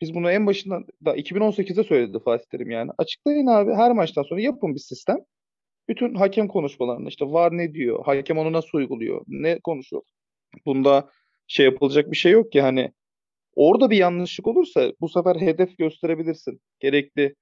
Biz 0.00 0.14
bunu 0.14 0.30
en 0.30 0.46
başından 0.46 0.86
da 1.04 1.16
2018'de 1.16 1.84
söyledi 1.84 2.18
Fatih 2.24 2.46
Terim 2.50 2.70
yani. 2.70 2.90
Açıklayın 2.98 3.46
abi 3.46 3.74
her 3.74 3.92
maçtan 3.92 4.22
sonra 4.22 4.40
yapın 4.40 4.74
bir 4.74 4.80
sistem. 4.80 5.18
Bütün 5.88 6.14
hakem 6.14 6.48
konuşmalarında 6.48 7.08
işte 7.08 7.26
var 7.26 7.56
ne 7.56 7.74
diyor, 7.74 8.04
hakem 8.04 8.38
onu 8.38 8.52
nasıl 8.52 8.78
uyguluyor, 8.78 9.24
ne 9.28 9.60
konuşuyor. 9.60 10.02
Bunda 10.66 11.10
şey 11.48 11.66
yapılacak 11.66 12.12
bir 12.12 12.16
şey 12.16 12.32
yok 12.32 12.52
ki 12.52 12.60
hani 12.60 12.92
orada 13.54 13.90
bir 13.90 13.96
yanlışlık 13.96 14.46
olursa 14.46 14.92
bu 15.00 15.08
sefer 15.08 15.36
hedef 15.36 15.78
gösterebilirsin. 15.78 16.60
Gerekli 16.80 17.34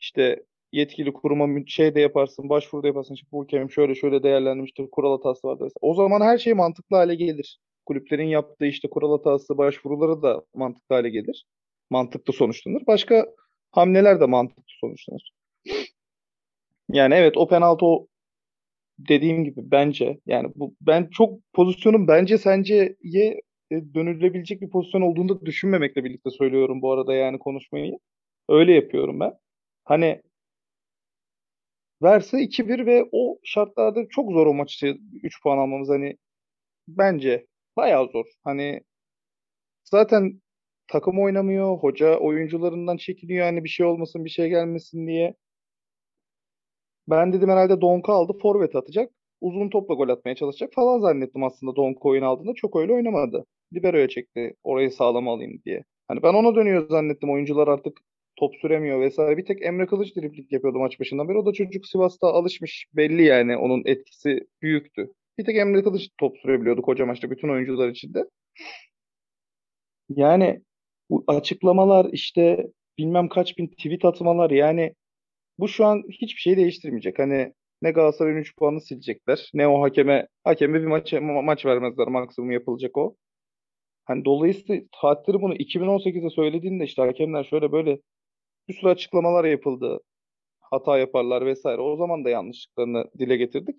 işte 0.00 0.42
yetkili 0.72 1.12
kuruma 1.12 1.60
şey 1.66 1.94
de 1.94 2.00
yaparsın, 2.00 2.48
başvuru 2.48 2.82
da 2.82 2.86
yaparsın. 2.86 3.14
İşte 3.14 3.26
bu 3.32 3.42
hakem 3.42 3.70
şöyle 3.70 3.94
şöyle 3.94 4.22
değerlendirmiştir, 4.22 4.90
kural 4.90 5.16
hatası 5.16 5.48
vardır. 5.48 5.72
O 5.80 5.94
zaman 5.94 6.20
her 6.20 6.38
şey 6.38 6.54
mantıklı 6.54 6.96
hale 6.96 7.14
gelir. 7.14 7.58
Kulüplerin 7.86 8.28
yaptığı 8.28 8.66
işte 8.66 8.90
kural 8.90 9.18
hatası 9.18 9.58
başvuruları 9.58 10.22
da 10.22 10.42
mantıklı 10.54 10.94
hale 10.94 11.10
gelir. 11.10 11.46
Mantıklı 11.90 12.32
sonuçlanır. 12.32 12.82
Başka 12.86 13.26
hamleler 13.70 14.20
de 14.20 14.26
mantıklı 14.26 14.62
sonuçlanır. 14.80 15.32
Yani 16.88 17.14
evet 17.14 17.36
o 17.36 17.48
penaltı 17.48 17.86
o 17.86 18.06
dediğim 18.98 19.44
gibi 19.44 19.60
bence 19.70 20.18
yani 20.26 20.52
bu 20.54 20.74
ben 20.80 21.08
çok 21.12 21.52
pozisyonun 21.52 22.08
bence 22.08 22.38
sence 22.38 22.96
ye 23.02 23.24
e, 23.24 23.40
dönülebilecek 23.94 24.62
bir 24.62 24.70
pozisyon 24.70 25.00
olduğunu 25.02 25.28
da 25.28 25.46
düşünmemekle 25.46 26.04
birlikte 26.04 26.30
söylüyorum 26.30 26.82
bu 26.82 26.92
arada 26.92 27.14
yani 27.14 27.38
konuşmayı. 27.38 27.98
Öyle 28.48 28.72
yapıyorum 28.74 29.20
ben. 29.20 29.32
Hani 29.84 30.22
verse 32.02 32.38
2-1 32.42 32.86
ve 32.86 33.04
o 33.12 33.38
şartlarda 33.44 34.00
çok 34.10 34.32
zor 34.32 34.46
o 34.46 34.54
maçı 34.54 34.96
3 35.22 35.42
puan 35.42 35.58
almamız 35.58 35.88
hani 35.88 36.16
bence 36.88 37.46
bayağı 37.76 38.08
zor. 38.08 38.26
Hani 38.44 38.80
zaten 39.84 40.42
takım 40.88 41.20
oynamıyor, 41.22 41.78
hoca 41.78 42.18
oyuncularından 42.18 42.96
çekiniyor 42.96 43.46
hani 43.46 43.64
bir 43.64 43.68
şey 43.68 43.86
olmasın, 43.86 44.24
bir 44.24 44.30
şey 44.30 44.48
gelmesin 44.48 45.06
diye. 45.06 45.34
Ben 47.08 47.32
dedim 47.32 47.48
herhalde 47.50 47.80
Donka 47.80 48.12
aldı, 48.12 48.32
forvet 48.42 48.76
atacak. 48.76 49.10
Uzun 49.42 49.68
topla 49.68 49.94
gol 49.94 50.08
atmaya 50.08 50.34
çalışacak 50.34 50.72
falan 50.74 51.00
zannettim 51.00 51.44
aslında 51.44 51.76
Donka 51.76 52.08
oyun 52.08 52.22
aldığında. 52.22 52.54
Çok 52.54 52.76
öyle 52.76 52.92
oynamadı. 52.92 53.44
Libero'ya 53.74 54.08
çekti 54.08 54.54
orayı 54.64 54.90
sağlam 54.90 55.28
alayım 55.28 55.62
diye. 55.64 55.84
Hani 56.08 56.22
ben 56.22 56.34
ona 56.34 56.54
dönüyor 56.54 56.88
zannettim. 56.88 57.30
Oyuncular 57.30 57.68
artık 57.68 57.98
top 58.36 58.54
süremiyor 58.56 59.00
vesaire. 59.00 59.36
Bir 59.36 59.44
tek 59.44 59.62
Emre 59.62 59.86
Kılıç 59.86 60.16
dripling 60.16 60.52
yapıyordu 60.52 60.78
maç 60.78 61.00
başından 61.00 61.28
beri. 61.28 61.38
O 61.38 61.46
da 61.46 61.52
çocuk 61.52 61.86
Sivas'ta 61.86 62.26
alışmış. 62.26 62.86
Belli 62.94 63.24
yani 63.24 63.56
onun 63.56 63.82
etkisi 63.84 64.46
büyüktü. 64.62 65.12
Bir 65.38 65.44
tek 65.44 65.56
Emre 65.56 65.82
Kılıç 65.82 66.08
top 66.18 66.38
sürebiliyordu 66.38 66.82
koca 66.82 67.06
maçta 67.06 67.30
bütün 67.30 67.48
oyuncular 67.48 67.88
içinde. 67.88 68.24
Yani 70.08 70.62
bu 71.10 71.24
açıklamalar 71.26 72.06
işte 72.12 72.66
bilmem 72.98 73.28
kaç 73.28 73.58
bin 73.58 73.66
tweet 73.66 74.04
atmalar 74.04 74.50
yani 74.50 74.94
bu 75.58 75.68
şu 75.68 75.84
an 75.84 76.02
hiçbir 76.10 76.40
şey 76.40 76.56
değiştirmeyecek. 76.56 77.18
Hani 77.18 77.52
ne 77.82 77.90
Galatasaray'ın 77.90 78.38
3 78.38 78.56
puanını 78.56 78.80
silecekler 78.80 79.50
ne 79.54 79.68
o 79.68 79.82
hakeme 79.82 80.28
hakeme 80.44 80.80
bir 80.80 80.86
maç 80.86 81.12
ma- 81.12 81.44
maç 81.44 81.66
vermezler 81.66 82.08
maksimum 82.08 82.50
yapılacak 82.50 82.96
o. 82.98 83.16
Hani 84.04 84.24
dolayısıyla 84.24 84.82
Fatih 85.02 85.32
bunu 85.34 85.54
2018'de 85.54 86.30
söylediğinde 86.30 86.84
işte 86.84 87.02
hakemler 87.02 87.44
şöyle 87.44 87.72
böyle 87.72 87.98
bir 88.68 88.74
sürü 88.74 88.90
açıklamalar 88.90 89.44
yapıldı. 89.44 90.00
Hata 90.60 90.98
yaparlar 90.98 91.46
vesaire. 91.46 91.82
O 91.82 91.96
zaman 91.96 92.24
da 92.24 92.30
yanlışlıklarını 92.30 93.04
dile 93.18 93.36
getirdik. 93.36 93.76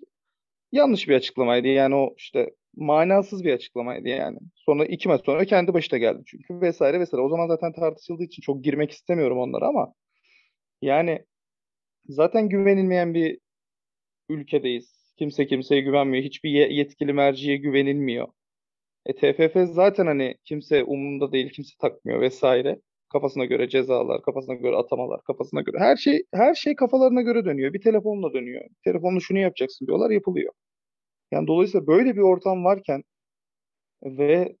Yanlış 0.72 1.08
bir 1.08 1.14
açıklamaydı. 1.16 1.68
Yani 1.68 1.94
o 1.94 2.14
işte 2.18 2.50
manasız 2.76 3.44
bir 3.44 3.52
açıklamaydı 3.52 4.08
yani. 4.08 4.38
Sonra 4.54 4.86
iki 4.86 5.08
maç 5.08 5.24
sonra 5.24 5.44
kendi 5.44 5.74
başına 5.74 5.98
geldi 5.98 6.22
çünkü 6.26 6.60
vesaire 6.60 7.00
vesaire. 7.00 7.22
O 7.22 7.28
zaman 7.28 7.48
zaten 7.48 7.72
tartışıldığı 7.72 8.22
için 8.24 8.42
çok 8.42 8.64
girmek 8.64 8.90
istemiyorum 8.90 9.38
onlara 9.38 9.68
ama 9.68 9.94
yani 10.82 11.24
zaten 12.08 12.48
güvenilmeyen 12.48 13.14
bir 13.14 13.38
ülkedeyiz. 14.28 15.14
Kimse 15.18 15.46
kimseye 15.46 15.80
güvenmiyor. 15.80 16.24
Hiçbir 16.24 16.50
yetkili 16.50 17.12
merciye 17.12 17.56
güvenilmiyor. 17.56 18.28
E 19.06 19.12
TFF 19.14 19.56
zaten 19.74 20.06
hani 20.06 20.34
kimse 20.44 20.84
umurunda 20.84 21.32
değil, 21.32 21.50
kimse 21.50 21.74
takmıyor 21.80 22.20
vesaire. 22.20 22.80
Kafasına 23.12 23.44
göre 23.44 23.68
cezalar, 23.68 24.22
kafasına 24.22 24.54
göre 24.54 24.76
atamalar, 24.76 25.20
kafasına 25.22 25.60
göre 25.60 25.78
her 25.78 25.96
şey 25.96 26.22
her 26.34 26.54
şey 26.54 26.76
kafalarına 26.76 27.22
göre 27.22 27.44
dönüyor. 27.44 27.72
Bir 27.72 27.82
telefonla 27.82 28.34
dönüyor. 28.34 28.64
Telefonla 28.84 29.20
şunu 29.20 29.38
yapacaksın 29.38 29.86
diyorlar, 29.86 30.10
yapılıyor. 30.10 30.52
Yani 31.32 31.46
dolayısıyla 31.46 31.86
böyle 31.86 32.16
bir 32.16 32.20
ortam 32.20 32.64
varken 32.64 33.02
ve 34.04 34.56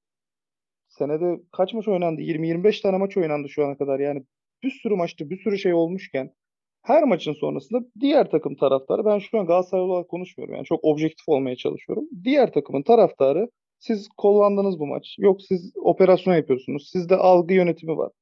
senede 0.88 1.40
kaç 1.52 1.74
maç 1.74 1.88
oynandı? 1.88 2.20
20-25 2.22 2.82
tane 2.82 2.98
maç 2.98 3.16
oynandı 3.16 3.48
şu 3.48 3.66
ana 3.66 3.76
kadar. 3.78 4.00
Yani 4.00 4.24
bir 4.62 4.70
sürü 4.70 4.96
maçta 4.96 5.30
bir 5.30 5.38
sürü 5.42 5.58
şey 5.58 5.74
olmuşken 5.74 6.34
her 6.84 7.02
maçın 7.02 7.32
sonrasında 7.32 7.78
diğer 8.00 8.30
takım 8.30 8.56
taraftarı 8.56 9.04
ben 9.04 9.18
şu 9.18 9.38
an 9.38 9.46
Galatasaray 9.46 9.84
olarak 9.84 10.08
konuşmuyorum. 10.08 10.54
Yani 10.54 10.64
çok 10.64 10.84
objektif 10.84 11.28
olmaya 11.28 11.56
çalışıyorum. 11.56 12.04
Diğer 12.24 12.52
takımın 12.52 12.82
taraftarı 12.82 13.48
siz 13.78 14.08
kullandınız 14.16 14.78
bu 14.78 14.86
maç. 14.86 15.16
Yok 15.18 15.42
siz 15.42 15.72
operasyon 15.76 16.34
yapıyorsunuz. 16.34 16.90
Sizde 16.92 17.16
algı 17.16 17.54
yönetimi 17.54 17.96
var. 17.96 18.12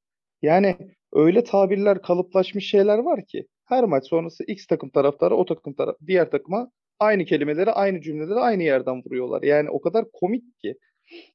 Yani 0.42 0.76
öyle 1.12 1.44
tabirler 1.44 2.02
kalıplaşmış 2.02 2.70
şeyler 2.70 2.98
var 2.98 3.26
ki 3.26 3.46
her 3.64 3.84
maç 3.84 4.08
sonrası 4.08 4.44
X 4.44 4.66
takım 4.66 4.90
taraftarı 4.90 5.36
o 5.36 5.44
takım 5.44 5.74
taraf 5.74 5.96
diğer 6.06 6.30
takıma 6.30 6.70
aynı 7.00 7.24
kelimeleri 7.24 7.70
aynı 7.70 8.00
cümleleri 8.00 8.38
aynı 8.38 8.62
yerden 8.62 9.02
vuruyorlar. 9.04 9.42
Yani 9.42 9.70
o 9.70 9.80
kadar 9.80 10.04
komik 10.12 10.58
ki. 10.58 10.74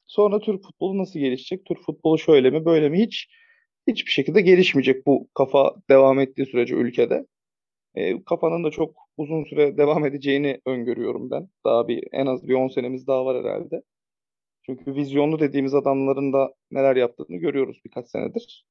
Sonra 0.05 0.39
Türk 0.39 0.63
futbolu 0.63 0.97
nasıl 0.97 1.19
gelişecek? 1.19 1.65
Türk 1.65 1.79
futbolu 1.85 2.19
şöyle 2.19 2.49
mi 2.49 2.65
böyle 2.65 2.89
mi? 2.89 2.99
Hiç 3.01 3.27
hiçbir 3.87 4.11
şekilde 4.11 4.41
gelişmeyecek 4.41 5.05
bu 5.05 5.27
kafa 5.33 5.75
devam 5.89 6.19
ettiği 6.19 6.45
sürece 6.45 6.75
ülkede. 6.75 7.25
E, 7.95 8.23
kafanın 8.23 8.63
da 8.63 8.71
çok 8.71 8.95
uzun 9.17 9.43
süre 9.43 9.77
devam 9.77 10.05
edeceğini 10.05 10.61
öngörüyorum 10.65 11.31
ben. 11.31 11.49
Daha 11.65 11.87
bir 11.87 12.07
en 12.11 12.25
az 12.25 12.47
bir 12.47 12.53
10 12.53 12.67
senemiz 12.67 13.07
daha 13.07 13.25
var 13.25 13.45
herhalde. 13.45 13.83
Çünkü 14.65 14.95
vizyonlu 14.95 15.39
dediğimiz 15.39 15.73
adamların 15.75 16.33
da 16.33 16.53
neler 16.71 16.95
yaptığını 16.95 17.37
görüyoruz 17.37 17.81
birkaç 17.85 18.09
senedir. 18.09 18.65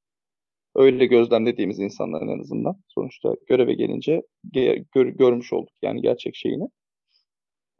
Öyle 0.75 1.05
gözlemlediğimiz 1.05 1.79
insanların 1.79 2.27
en 2.27 2.39
azından. 2.39 2.81
Sonuçta 2.87 3.35
göreve 3.47 3.73
gelince 3.73 4.21
gör, 4.93 5.07
görmüş 5.07 5.53
olduk 5.53 5.73
yani 5.81 6.01
gerçek 6.01 6.35
şeyini. 6.35 6.69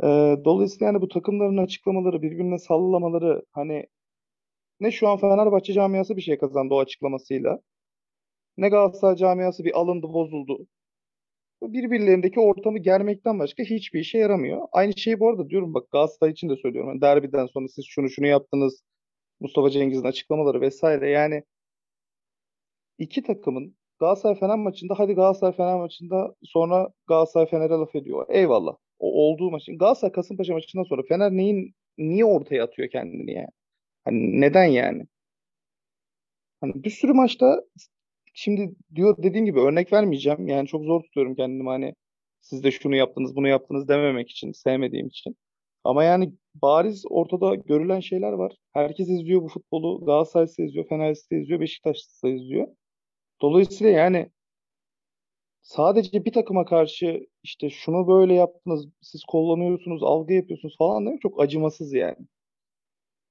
E, 0.03 0.07
dolayısıyla 0.45 0.85
yani 0.85 1.01
bu 1.01 1.07
takımların 1.07 1.57
açıklamaları, 1.57 2.21
birbirine 2.21 2.59
sallamaları 2.59 3.43
hani 3.51 3.87
ne 4.79 4.91
şu 4.91 5.07
an 5.07 5.17
Fenerbahçe 5.17 5.73
camiası 5.73 6.17
bir 6.17 6.21
şey 6.21 6.37
kazandı 6.37 6.73
o 6.73 6.79
açıklamasıyla. 6.79 7.59
Ne 8.57 8.69
Galatasaray 8.69 9.15
camiası 9.15 9.63
bir 9.65 9.79
alındı, 9.79 10.07
bozuldu. 10.13 10.67
birbirlerindeki 11.61 12.39
ortamı 12.39 12.79
germekten 12.79 13.39
başka 13.39 13.63
hiçbir 13.63 13.99
işe 13.99 14.17
yaramıyor. 14.17 14.67
Aynı 14.71 14.97
şeyi 14.97 15.19
bu 15.19 15.29
arada 15.29 15.49
diyorum 15.49 15.73
bak 15.73 15.91
Galatasaray 15.91 16.31
için 16.33 16.49
de 16.49 16.55
söylüyorum. 16.55 16.89
Yani 16.89 17.01
derbiden 17.01 17.45
sonra 17.45 17.67
siz 17.67 17.85
şunu 17.89 18.09
şunu 18.09 18.27
yaptınız. 18.27 18.83
Mustafa 19.39 19.69
Cengiz'in 19.69 20.03
açıklamaları 20.03 20.61
vesaire. 20.61 21.09
Yani 21.09 21.43
iki 22.97 23.23
takımın 23.23 23.75
Galatasaray 23.99 24.39
Fener 24.39 24.57
maçında 24.57 24.93
hadi 24.99 25.13
Galatasaray 25.13 25.55
Fener 25.55 25.77
maçında 25.77 26.35
sonra 26.43 26.89
Galatasaray 27.07 27.47
Fener'e 27.49 27.69
laf 27.73 27.95
ediyor. 27.95 28.25
Eyvallah. 28.29 28.75
O 28.99 29.11
olduğu 29.11 29.51
maçın 29.51 29.77
Galatasaray 29.77 30.11
Kasımpaşa 30.11 30.53
maçından 30.53 30.83
sonra 30.83 31.01
Fener 31.09 31.31
neyin 31.31 31.75
niye 31.97 32.25
ortaya 32.25 32.63
atıyor 32.63 32.89
kendini 32.89 33.31
yani? 33.33 33.47
Hani 34.07 34.41
neden 34.41 34.65
yani? 34.65 35.07
Hani 36.61 36.83
bir 36.83 36.89
sürü 36.89 37.13
maçta 37.13 37.63
şimdi 38.33 38.75
diyor 38.95 39.17
dediğim 39.23 39.45
gibi 39.45 39.59
örnek 39.59 39.93
vermeyeceğim. 39.93 40.47
Yani 40.47 40.67
çok 40.67 40.83
zor 40.85 41.01
tutuyorum 41.01 41.35
kendimi 41.35 41.69
hani 41.69 41.93
siz 42.41 42.63
de 42.63 42.71
şunu 42.71 42.95
yaptınız 42.95 43.35
bunu 43.35 43.47
yaptınız 43.47 43.87
dememek 43.87 44.31
için 44.31 44.51
sevmediğim 44.51 45.07
için. 45.07 45.37
Ama 45.83 46.03
yani 46.03 46.33
bariz 46.55 47.05
ortada 47.09 47.55
görülen 47.55 47.99
şeyler 47.99 48.31
var. 48.33 48.55
Herkes 48.73 49.09
izliyor 49.09 49.41
bu 49.41 49.47
futbolu. 49.47 50.05
Galatasaray 50.05 50.67
izliyor, 50.67 50.87
Fenerbahçe 50.89 51.39
izliyor, 51.41 51.59
Beşiktaş 51.59 51.97
izliyor. 52.23 52.67
Dolayısıyla 53.41 53.93
yani 53.93 54.29
sadece 55.61 56.25
bir 56.25 56.33
takıma 56.33 56.65
karşı 56.65 57.27
işte 57.43 57.69
şunu 57.69 58.07
böyle 58.07 58.33
yaptınız, 58.33 58.87
siz 59.01 59.23
kullanıyorsunuz, 59.23 60.03
algı 60.03 60.33
yapıyorsunuz 60.33 60.77
falan 60.77 61.05
demek 61.05 61.21
çok 61.21 61.41
acımasız 61.41 61.93
yani. 61.93 62.17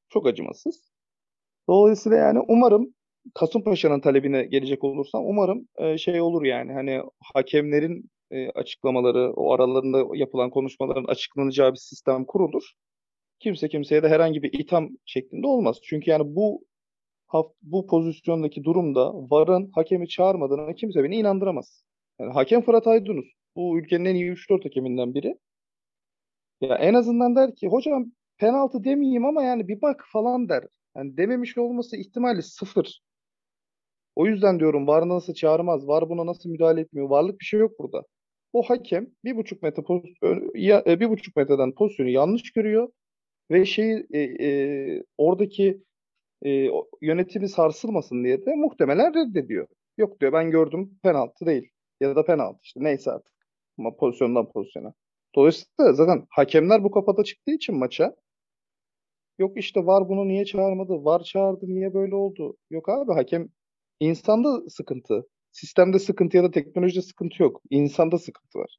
Çok 0.08 0.26
acımasız. 0.26 0.92
Dolayısıyla 1.68 2.18
yani 2.18 2.40
umarım 2.48 2.94
Kasımpaşa'nın 3.34 4.00
talebine 4.00 4.44
gelecek 4.44 4.84
olursam 4.84 5.26
umarım 5.26 5.68
e, 5.78 5.98
şey 5.98 6.20
olur 6.20 6.44
yani 6.44 6.72
hani 6.72 7.02
hakemlerin 7.34 8.10
e, 8.30 8.50
açıklamaları, 8.50 9.32
o 9.32 9.52
aralarında 9.52 10.16
yapılan 10.16 10.50
konuşmaların 10.50 11.04
açıklanacağı 11.04 11.72
bir 11.72 11.78
sistem 11.78 12.24
kurulur. 12.24 12.72
Kimse 13.40 13.68
kimseye 13.68 14.02
de 14.02 14.08
herhangi 14.08 14.42
bir 14.42 14.52
itham 14.52 14.88
şeklinde 15.04 15.46
olmaz. 15.46 15.78
Çünkü 15.82 16.10
yani 16.10 16.36
bu 16.36 16.64
bu 17.62 17.86
pozisyondaki 17.86 18.64
durumda 18.64 19.12
VAR'ın 19.14 19.70
hakemi 19.74 20.08
çağırmadığına 20.08 20.74
kimse 20.74 21.04
beni 21.04 21.16
inandıramaz. 21.16 21.84
Yani 22.20 22.32
hakem 22.32 22.62
Fırat 22.62 22.86
Aydınus. 22.86 23.26
Bu 23.56 23.78
ülkenin 23.78 24.04
en 24.04 24.14
iyi 24.14 24.32
3-4 24.32 24.64
hakeminden 24.64 25.14
biri. 25.14 25.38
Ya 26.60 26.76
en 26.76 26.94
azından 26.94 27.36
der 27.36 27.54
ki 27.54 27.68
hocam 27.68 28.12
penaltı 28.38 28.85
demeyeyim 28.85 29.25
ama 29.25 29.42
yani 29.42 29.68
bir 29.68 29.83
bak 29.83 30.05
falan 30.12 30.49
der. 30.49 30.64
Yani 30.96 31.16
dememiş 31.16 31.59
olması 31.59 31.96
ihtimali 31.96 32.42
sıfır. 32.42 33.01
O 34.16 34.27
yüzden 34.27 34.61
diyorum 34.61 34.87
VAR 34.87 35.09
nasıl 35.09 35.35
çağırmaz, 35.35 35.88
VAR 35.88 36.09
buna 36.09 36.27
nasıl 36.27 36.51
müdahale 36.51 36.81
etmiyor. 36.81 37.11
Varlık 37.11 37.40
bir 37.40 37.44
şey 37.44 37.61
yok 37.61 37.79
burada. 37.79 38.05
O 38.53 38.62
hakem 38.62 39.07
bir 39.25 39.37
buçuk 39.37 39.62
metre 39.62 39.83
e, 40.87 41.01
bir 41.01 41.11
buçuk 41.11 41.37
metreden 41.37 41.72
pozisyonu 41.75 42.11
yanlış 42.11 42.53
görüyor 42.53 42.88
ve 43.51 43.64
şey 43.64 44.07
e, 44.11 44.18
e, 44.20 45.03
oradaki 45.18 45.83
e, 46.46 46.68
yönetimi 47.03 47.49
sarsılmasın 47.49 48.25
diye 48.25 48.46
de 48.46 48.55
muhtemelen 48.55 49.14
reddediyor. 49.14 49.66
Yok 49.99 50.20
diyor 50.20 50.33
ben 50.33 50.51
gördüm 50.51 50.99
penaltı 51.03 51.46
değil 51.46 51.70
ya 52.01 52.16
da 52.16 52.25
penaltı 52.25 52.59
işte 52.62 52.81
neyse 52.83 53.11
artık 53.12 53.35
ama 53.79 53.96
pozisyondan 53.96 54.53
pozisyona. 54.53 54.94
Dolayısıyla 55.35 55.92
zaten 55.92 56.27
hakemler 56.31 56.85
bu 56.85 56.90
kafada 56.90 57.25
çıktığı 57.25 57.53
için 57.53 57.77
maça 57.79 58.16
yok 59.38 59.57
işte 59.57 59.87
var 59.87 60.09
bunu 60.09 60.29
niye 60.29 60.44
çağırmadı, 60.44 60.92
var 61.05 61.22
çağırdı 61.22 61.66
niye 61.66 61.94
böyle 61.94 62.14
oldu. 62.14 62.57
Yok 62.70 62.88
abi 62.88 63.12
hakem 63.12 63.49
insanda 64.01 64.70
sıkıntı. 64.70 65.27
Sistemde 65.53 65.99
sıkıntı 65.99 66.37
ya 66.37 66.42
da 66.42 66.51
teknolojide 66.51 67.03
sıkıntı 67.03 67.42
yok. 67.42 67.62
İnsanda 67.70 68.18
sıkıntı 68.18 68.59
var. 68.59 68.79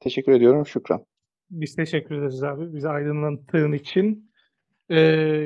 Teşekkür 0.00 0.32
ediyorum 0.32 0.66
Şükran. 0.66 1.06
Biz 1.50 1.76
teşekkür 1.76 2.14
ederiz 2.14 2.42
abi. 2.42 2.74
Bizi 2.74 2.88
aydınlattığın 2.88 3.72
için. 3.72 4.32
Ee, 4.88 5.00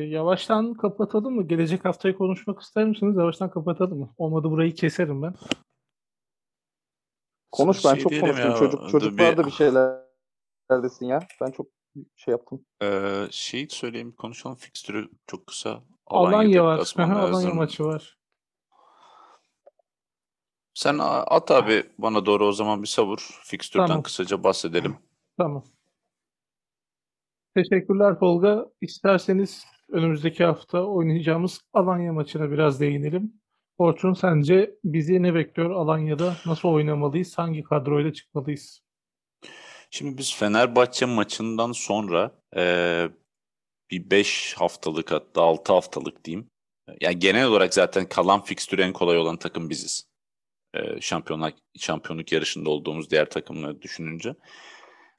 yavaştan 0.09 0.75
kapatalım 0.75 1.35
mı? 1.35 1.49
Gelecek 1.49 1.85
haftayı 1.85 2.14
konuşmak 2.16 2.61
ister 2.61 2.85
misiniz? 2.85 3.16
Yavaştan 3.16 3.51
kapatalım 3.51 3.99
mı? 3.99 4.14
Olmadı 4.19 4.51
burayı 4.51 4.75
keserim 4.75 5.23
ben. 5.23 5.35
Konuş 7.53 7.85
ben 7.85 7.95
şey 7.95 8.03
çok 8.03 8.21
konuştum. 8.21 8.51
Ya, 8.51 8.57
Çocuk, 8.57 8.90
çocuklar 8.90 9.37
da 9.37 9.47
bir 9.47 9.51
şeyler 9.51 10.10
desin 10.83 11.06
ya. 11.06 11.18
Ben 11.40 11.50
çok 11.50 11.66
şey 12.16 12.33
yaptım. 12.33 12.64
Ee, 12.83 13.26
şey 13.30 13.68
söyleyeyim 13.70 14.12
konuşalım. 14.12 14.56
Fikstürü 14.56 15.09
çok 15.26 15.46
kısa. 15.46 15.83
Alanya, 16.06 16.37
Alanya 16.37 16.64
var. 16.64 16.94
Alanya 16.98 17.54
maçı 17.54 17.85
var. 17.85 18.18
Sen 20.74 20.98
at 21.00 21.50
abi 21.50 21.85
bana 21.98 22.26
doğru 22.26 22.46
o 22.46 22.52
zaman 22.52 22.83
bir 22.83 22.88
savur. 22.88 23.40
Fikstürden 23.44 23.87
tamam. 23.87 24.02
kısaca 24.02 24.44
bahsedelim. 24.44 24.96
Tamam. 25.38 25.64
Teşekkürler 27.54 28.18
Tolga. 28.18 28.66
İsterseniz 28.80 29.64
önümüzdeki 29.88 30.44
hafta 30.44 30.85
oynayacağımız 30.85 31.61
Alanya 31.72 32.12
maçına 32.12 32.50
biraz 32.50 32.80
değinelim. 32.80 33.40
Orçun 33.78 34.12
sence 34.12 34.74
bizi 34.85 35.22
ne 35.22 35.35
bekliyor 35.35 35.70
Alanya'da? 35.70 36.35
Nasıl 36.46 36.68
oynamalıyız? 36.68 37.38
Hangi 37.38 37.62
kadroyla 37.62 38.12
çıkmalıyız? 38.12 38.83
Şimdi 39.90 40.18
biz 40.18 40.35
Fenerbahçe 40.35 41.07
maçından 41.07 41.72
sonra 41.72 42.31
e, 42.57 43.09
bir 43.90 44.11
5 44.11 44.55
haftalık 44.59 45.12
hatta 45.12 45.42
6 45.42 45.72
haftalık 45.72 46.24
diyeyim. 46.24 46.50
Yani 47.00 47.18
genel 47.18 47.46
olarak 47.46 47.74
zaten 47.74 48.09
kalan 48.09 48.44
fikstürü 48.44 48.83
en 48.83 48.92
kolay 48.92 49.18
olan 49.18 49.37
takım 49.37 49.70
biziz. 49.70 50.11
E, 50.74 51.00
şampiyonluk, 51.00 51.55
şampiyonluk 51.79 52.33
yarışında 52.33 52.70
olduğumuz 52.70 53.11
diğer 53.11 53.31
takımları 53.31 53.83
düşününce. 53.83 54.35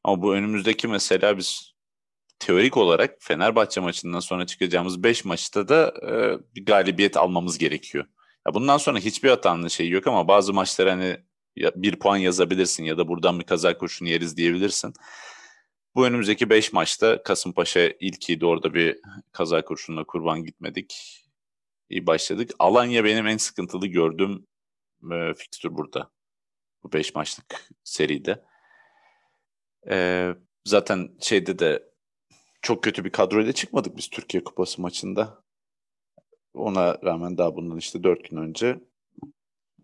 Ama 0.03 0.21
bu 0.21 0.33
önümüzdeki 0.33 0.87
mesela 0.87 1.37
biz 1.37 1.73
teorik 2.39 2.77
olarak 2.77 3.17
Fenerbahçe 3.19 3.81
maçından 3.81 4.19
sonra 4.19 4.45
çıkacağımız 4.45 5.03
5 5.03 5.25
maçta 5.25 5.67
da 5.67 5.93
e, 6.01 6.39
bir 6.55 6.65
galibiyet 6.65 7.17
almamız 7.17 7.57
gerekiyor. 7.57 8.05
Ya 8.47 8.53
bundan 8.53 8.77
sonra 8.77 8.99
hiçbir 8.99 9.29
hatanın 9.29 9.67
şeyi 9.67 9.91
yok 9.91 10.07
ama 10.07 10.27
bazı 10.27 10.53
maçlar 10.53 10.89
hani 10.89 11.17
bir 11.57 11.99
puan 11.99 12.17
yazabilirsin 12.17 12.83
ya 12.83 12.97
da 12.97 13.07
buradan 13.07 13.39
bir 13.39 13.45
kazak 13.45 13.79
kurşun 13.79 14.05
yeriz 14.05 14.37
diyebilirsin. 14.37 14.93
Bu 15.95 16.05
önümüzdeki 16.05 16.49
5 16.49 16.73
maçta 16.73 17.23
Kasımpaşa 17.23 17.79
ilkiydi 17.99 18.45
orada 18.45 18.73
bir 18.73 18.99
kaza 19.31 19.65
kurşunla 19.65 20.03
kurban 20.03 20.43
gitmedik. 20.43 21.17
İyi 21.89 22.07
başladık. 22.07 22.51
Alanya 22.59 23.03
benim 23.03 23.27
en 23.27 23.37
sıkıntılı 23.37 23.87
gördüğüm 23.87 24.47
e, 25.11 25.33
fikstür 25.33 25.75
burada. 25.75 26.11
Bu 26.83 26.91
5 26.91 27.15
maçlık 27.15 27.69
seride. 27.83 28.45
E, 29.89 30.27
zaten 30.65 31.09
şeyde 31.19 31.59
de 31.59 31.91
çok 32.61 32.83
kötü 32.83 33.05
bir 33.05 33.11
kadroyla 33.11 33.53
çıkmadık 33.53 33.97
biz 33.97 34.09
Türkiye 34.09 34.43
Kupası 34.43 34.81
maçında. 34.81 35.43
Ona 36.53 37.01
rağmen 37.03 37.37
daha 37.37 37.55
bundan 37.55 37.77
işte 37.77 38.03
4 38.03 38.29
gün 38.29 38.37
önce 38.37 38.79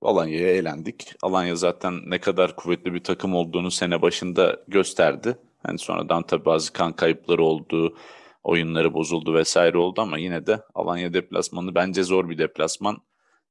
Alanya'ya 0.02 0.48
eğlendik. 0.48 1.14
Alanya 1.22 1.56
zaten 1.56 2.02
ne 2.06 2.20
kadar 2.20 2.56
kuvvetli 2.56 2.94
bir 2.94 3.04
takım 3.04 3.36
olduğunu 3.36 3.72
sene 3.72 4.02
başında 4.02 4.60
gösterdi. 4.68 5.38
Hani 5.64 5.80
sonradan 5.80 6.24
tabii 6.24 6.46
bazı 6.46 6.74
kan 6.74 6.94
kayıpları 6.94 7.44
oldu, 7.44 7.98
oyunları 8.44 8.94
bozuldu 8.94 9.34
vesaire 9.34 9.78
oldu 9.78 10.02
ama 10.02 10.18
yine 10.18 10.48
de 10.48 10.62
Alanya 10.76 11.14
deplasmanı 11.14 11.76
bence 11.76 12.04
zor 12.04 12.30
bir 12.30 12.38
deplasman. 12.38 12.98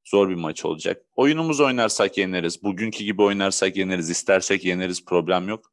Zor 0.05 0.29
bir 0.29 0.35
maç 0.35 0.65
olacak. 0.65 1.01
Oyunumuz 1.15 1.59
oynarsak 1.59 2.17
yeneriz. 2.17 2.63
Bugünkü 2.63 3.03
gibi 3.03 3.21
oynarsak 3.21 3.77
yeneriz. 3.77 4.09
İstersek 4.09 4.65
yeneriz. 4.65 5.05
Problem 5.05 5.47
yok. 5.47 5.71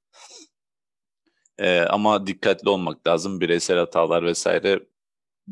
Ee, 1.58 1.80
ama 1.80 2.26
dikkatli 2.26 2.68
olmak 2.68 3.06
lazım. 3.06 3.40
Bireysel 3.40 3.78
hatalar 3.78 4.24
vesaire 4.24 4.80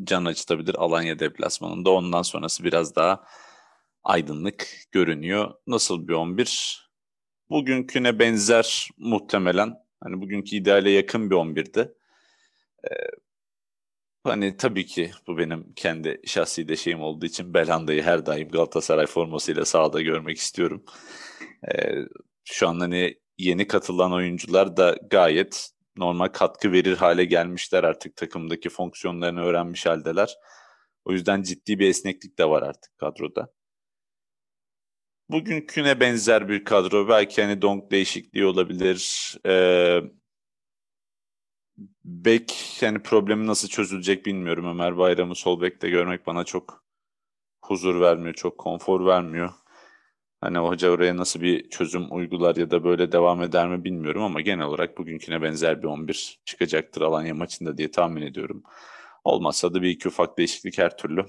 can 0.04 0.24
acıtabilir 0.24 0.74
Alanya 0.74 1.18
deplasmanında. 1.18 1.90
Ondan 1.90 2.22
sonrası 2.22 2.64
biraz 2.64 2.96
daha 2.96 3.24
aydınlık 4.05 4.69
görünüyor. 4.93 5.55
Nasıl 5.67 6.09
bir 6.09 6.12
11? 6.12 6.91
Bugünküne 7.51 8.19
benzer 8.19 8.88
muhtemelen. 8.99 9.75
Hani 10.01 10.21
bugünkü 10.21 10.57
ideale 10.57 10.91
yakın 10.91 11.31
bir 11.31 11.37
11'di. 11.37 11.95
Ee, 12.85 12.95
hani 14.25 14.57
tabii 14.57 14.87
ki 14.87 15.11
bu 15.27 15.38
benim 15.38 15.73
kendi 15.77 16.21
şahsi 16.27 16.69
de 16.69 16.77
şeyim 16.77 17.03
olduğu 17.03 17.27
için 17.27 17.55
Belhanda'yı 17.55 18.03
her 18.03 18.27
daim 18.27 18.49
Galatasaray 18.49 19.07
formasıyla 19.07 19.65
sahada 19.65 20.03
görmek 20.03 20.38
istiyorum. 20.38 20.85
Ee, 21.73 21.95
şu 22.45 22.69
an 22.69 22.81
hani 22.81 23.15
yeni 23.38 23.67
katılan 23.69 24.12
oyuncular 24.12 24.77
da 24.77 24.97
gayet 25.11 25.71
normal 25.97 26.29
katkı 26.29 26.73
verir 26.73 26.97
hale 26.97 27.25
gelmişler 27.25 27.85
artık 27.85 28.17
takımdaki 28.17 28.69
fonksiyonlarını 28.69 29.41
öğrenmiş 29.43 29.87
haldeler. 29.87 30.35
O 31.05 31.12
yüzden 31.12 31.43
ciddi 31.43 31.79
bir 31.79 31.88
esneklik 31.88 32.38
de 32.38 32.49
var 32.49 32.62
artık 32.62 32.99
kadroda 32.99 33.53
bugünküne 35.33 36.01
benzer 36.01 36.49
bir 36.49 36.64
kadro. 36.64 37.09
Belki 37.09 37.42
hani 37.42 37.62
donk 37.62 37.90
değişikliği 37.90 38.47
olabilir. 38.47 39.35
Ee, 39.47 40.01
bek 42.05 42.79
yani 42.83 43.03
problemi 43.03 43.47
nasıl 43.47 43.68
çözülecek 43.68 44.27
bilmiyorum. 44.27 44.66
Ömer 44.66 44.99
Bayram'ı 44.99 45.35
sol 45.35 45.61
bekte 45.61 45.90
görmek 45.90 46.27
bana 46.27 46.45
çok 46.45 46.85
huzur 47.64 48.01
vermiyor, 48.01 48.35
çok 48.35 48.59
konfor 48.59 49.07
vermiyor. 49.07 49.51
Hani 50.40 50.59
hoca 50.59 50.90
oraya 50.90 51.16
nasıl 51.16 51.40
bir 51.40 51.71
çözüm 51.71 52.07
uygular 52.16 52.57
ya 52.57 52.71
da 52.71 52.85
böyle 52.85 53.12
devam 53.12 53.42
eder 53.42 53.68
mi 53.68 53.85
bilmiyorum 53.85 54.23
ama 54.23 54.40
genel 54.40 54.66
olarak 54.66 54.99
bugünküne 54.99 55.42
benzer 55.42 55.83
bir 55.83 55.88
11 55.88 56.40
çıkacaktır 56.45 57.03
Alanya 57.03 57.35
maçında 57.35 57.79
diye 57.79 57.90
tahmin 57.90 58.23
ediyorum. 58.23 58.62
Olmazsa 59.25 59.75
da 59.75 59.83
bir 59.83 59.88
iki 59.90 60.09
ufak 60.09 60.38
değişiklik 60.38 60.79
her 60.79 60.97
türlü 60.97 61.27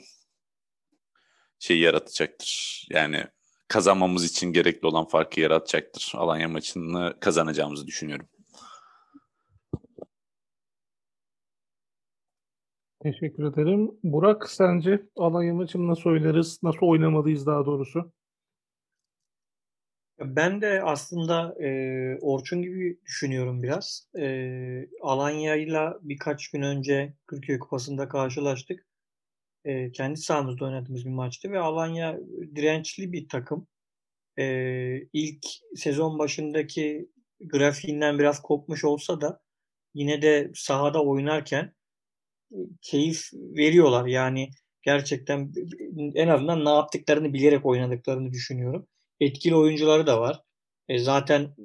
şey 1.59 1.79
yaratacaktır. 1.79 2.87
Yani 2.91 3.25
kazanmamız 3.73 4.25
için 4.25 4.53
gerekli 4.53 4.87
olan 4.87 5.05
farkı 5.05 5.39
yaratacaktır. 5.39 6.11
Alanya 6.15 6.47
maçını 6.47 7.13
kazanacağımızı 7.19 7.87
düşünüyorum. 7.87 8.27
Teşekkür 13.03 13.43
ederim. 13.43 13.91
Burak 14.03 14.49
sence 14.49 15.01
Alanya 15.15 15.53
maçını 15.53 15.87
nasıl 15.87 16.09
oynarız? 16.09 16.59
Nasıl 16.63 16.79
oynamalıyız 16.81 17.45
daha 17.45 17.65
doğrusu? 17.65 18.11
Ben 20.19 20.61
de 20.61 20.81
aslında 20.83 21.55
e, 21.63 21.69
Orçun 22.21 22.61
gibi 22.61 22.99
düşünüyorum 23.05 23.63
biraz. 23.63 24.07
E, 24.19 24.25
Alanya'yla 25.01 25.99
birkaç 26.01 26.51
gün 26.51 26.61
önce 26.61 27.13
Türkiye 27.29 27.59
Kupası'nda 27.59 28.09
karşılaştık. 28.09 28.85
E, 29.65 29.91
kendi 29.91 30.19
sahamızda 30.19 30.65
oynadığımız 30.65 31.05
bir 31.05 31.09
maçtı 31.09 31.51
ve 31.51 31.59
Alanya 31.59 32.19
dirençli 32.55 33.13
bir 33.13 33.27
takım. 33.29 33.67
E, 34.39 34.45
ilk 35.13 35.45
sezon 35.75 36.19
başındaki 36.19 37.09
grafiğinden 37.39 38.19
biraz 38.19 38.41
kopmuş 38.41 38.83
olsa 38.83 39.21
da 39.21 39.41
yine 39.93 40.21
de 40.21 40.51
sahada 40.55 41.03
oynarken 41.03 41.73
keyif 42.81 43.29
veriyorlar. 43.33 44.05
Yani 44.05 44.49
gerçekten 44.81 45.51
en 46.15 46.27
azından 46.27 46.65
ne 46.65 46.69
yaptıklarını 46.69 47.33
bilerek 47.33 47.65
oynadıklarını 47.65 48.31
düşünüyorum. 48.31 48.87
Etkili 49.19 49.55
oyuncuları 49.55 50.07
da 50.07 50.21
var. 50.21 50.41
E, 50.89 50.99
zaten 50.99 51.55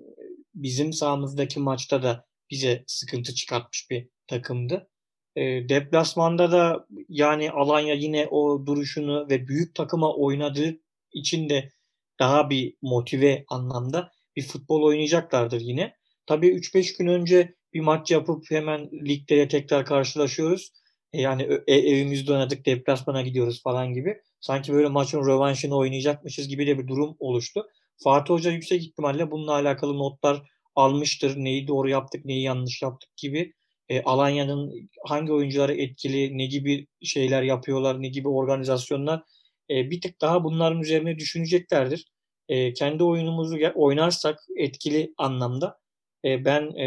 bizim 0.54 0.92
sahamızdaki 0.92 1.60
maçta 1.60 2.02
da 2.02 2.26
bize 2.50 2.84
sıkıntı 2.86 3.34
çıkartmış 3.34 3.90
bir 3.90 4.08
takımdı. 4.26 4.88
E, 5.36 5.68
deplasmanda 5.68 6.52
da 6.52 6.86
yani 7.08 7.50
Alanya 7.50 7.94
yine 7.94 8.26
o 8.26 8.66
duruşunu 8.66 9.26
ve 9.30 9.48
büyük 9.48 9.74
takıma 9.74 10.14
oynadığı 10.14 10.76
için 11.12 11.48
de 11.48 11.72
daha 12.18 12.50
bir 12.50 12.74
motive 12.82 13.44
anlamda 13.48 14.10
bir 14.36 14.42
futbol 14.42 14.82
oynayacaklardır 14.82 15.60
yine. 15.60 15.94
Tabii 16.26 16.48
3-5 16.48 16.98
gün 16.98 17.06
önce 17.06 17.54
bir 17.74 17.80
maç 17.80 18.10
yapıp 18.10 18.50
hemen 18.50 18.90
ligde 18.92 19.48
tekrar 19.48 19.84
karşılaşıyoruz. 19.86 20.72
E, 21.12 21.20
yani 21.20 21.48
e, 21.66 21.74
evimizde 21.74 22.32
oynadık 22.32 22.66
deplasmana 22.66 23.22
gidiyoruz 23.22 23.62
falan 23.62 23.94
gibi. 23.94 24.20
Sanki 24.40 24.72
böyle 24.72 24.88
maçın 24.88 25.26
rövanşını 25.26 25.76
oynayacakmışız 25.76 26.48
gibi 26.48 26.66
de 26.66 26.78
bir 26.78 26.88
durum 26.88 27.16
oluştu. 27.18 27.66
Fatih 28.04 28.34
Hoca 28.34 28.50
yüksek 28.50 28.82
ihtimalle 28.82 29.30
bununla 29.30 29.52
alakalı 29.52 29.98
notlar 29.98 30.42
almıştır. 30.74 31.36
Neyi 31.36 31.68
doğru 31.68 31.88
yaptık, 31.88 32.24
neyi 32.24 32.42
yanlış 32.42 32.82
yaptık 32.82 33.16
gibi. 33.16 33.52
E, 33.88 34.02
Alanya'nın 34.02 34.90
hangi 35.06 35.32
oyuncuları 35.32 35.74
etkili, 35.74 36.38
ne 36.38 36.46
gibi 36.46 36.86
şeyler 37.02 37.42
yapıyorlar, 37.42 38.02
ne 38.02 38.08
gibi 38.08 38.28
organizasyonlar 38.28 39.22
e, 39.70 39.90
bir 39.90 40.00
tık 40.00 40.20
daha 40.20 40.44
bunların 40.44 40.80
üzerine 40.80 41.18
düşüneceklerdir. 41.18 42.06
E, 42.48 42.72
kendi 42.72 43.04
oyunumuzu 43.04 43.58
oynarsak 43.74 44.38
etkili 44.56 45.14
anlamda 45.18 45.78
e, 46.24 46.44
ben 46.44 46.62
e, 46.76 46.86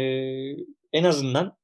en 0.92 1.04
azından 1.04 1.56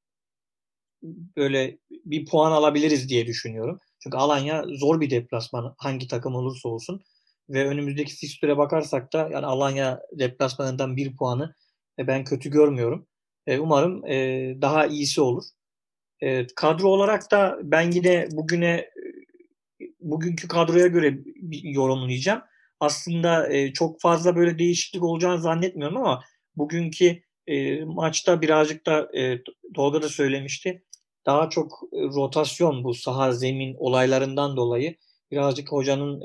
böyle 1.37 1.79
bir 1.91 2.27
puan 2.27 2.53
alabiliriz 2.53 3.09
diye 3.09 3.27
düşünüyorum. 3.27 3.81
Çünkü 4.03 4.17
Alanya 4.17 4.65
zor 4.69 5.01
bir 5.01 5.11
deplasman 5.11 5.75
hangi 5.79 6.09
takım 6.09 6.35
olursa 6.35 6.69
olsun. 6.69 7.03
Ve 7.49 7.69
önümüzdeki 7.69 8.15
fikstüre 8.15 8.57
bakarsak 8.59 9.13
da 9.13 9.29
yani 9.33 9.47
Alanya 9.47 10.01
deplasmanından 10.13 10.97
bir 10.97 11.17
puanı 11.17 11.55
e, 11.99 12.07
ben 12.07 12.25
kötü 12.25 12.51
görmüyorum. 12.51 13.07
E, 13.49 13.59
umarım 13.59 14.07
e, 14.07 14.17
daha 14.63 14.87
iyisi 14.87 15.21
olur. 15.21 15.45
E, 16.21 16.47
kadro 16.47 16.89
olarak 16.89 17.31
da 17.31 17.59
ben 17.63 17.91
yine 17.91 18.29
bugüne 18.33 18.91
bugünkü 20.01 20.49
kadroya 20.49 20.87
göre 20.87 21.19
yorumlayacağım. 21.63 22.43
Aslında 22.81 23.49
çok 23.73 24.01
fazla 24.01 24.37
böyle 24.37 24.59
değişiklik 24.59 25.03
olacağını 25.03 25.41
zannetmiyorum 25.41 25.97
ama 25.97 26.23
bugünkü 26.57 27.23
maçta 27.87 28.43
birazcık 28.43 28.87
da 28.87 29.19
e, 29.19 29.43
Tolga 29.75 30.03
da 30.03 30.09
söylemişti 30.09 30.83
daha 31.27 31.51
çok 31.51 31.83
rotasyon 31.93 32.85
bu 32.85 32.95
saha 32.95 33.33
zemin 33.33 33.75
olaylarından 33.79 34.57
dolayı 34.57 34.97
birazcık 35.31 35.73
hocanın 35.73 36.21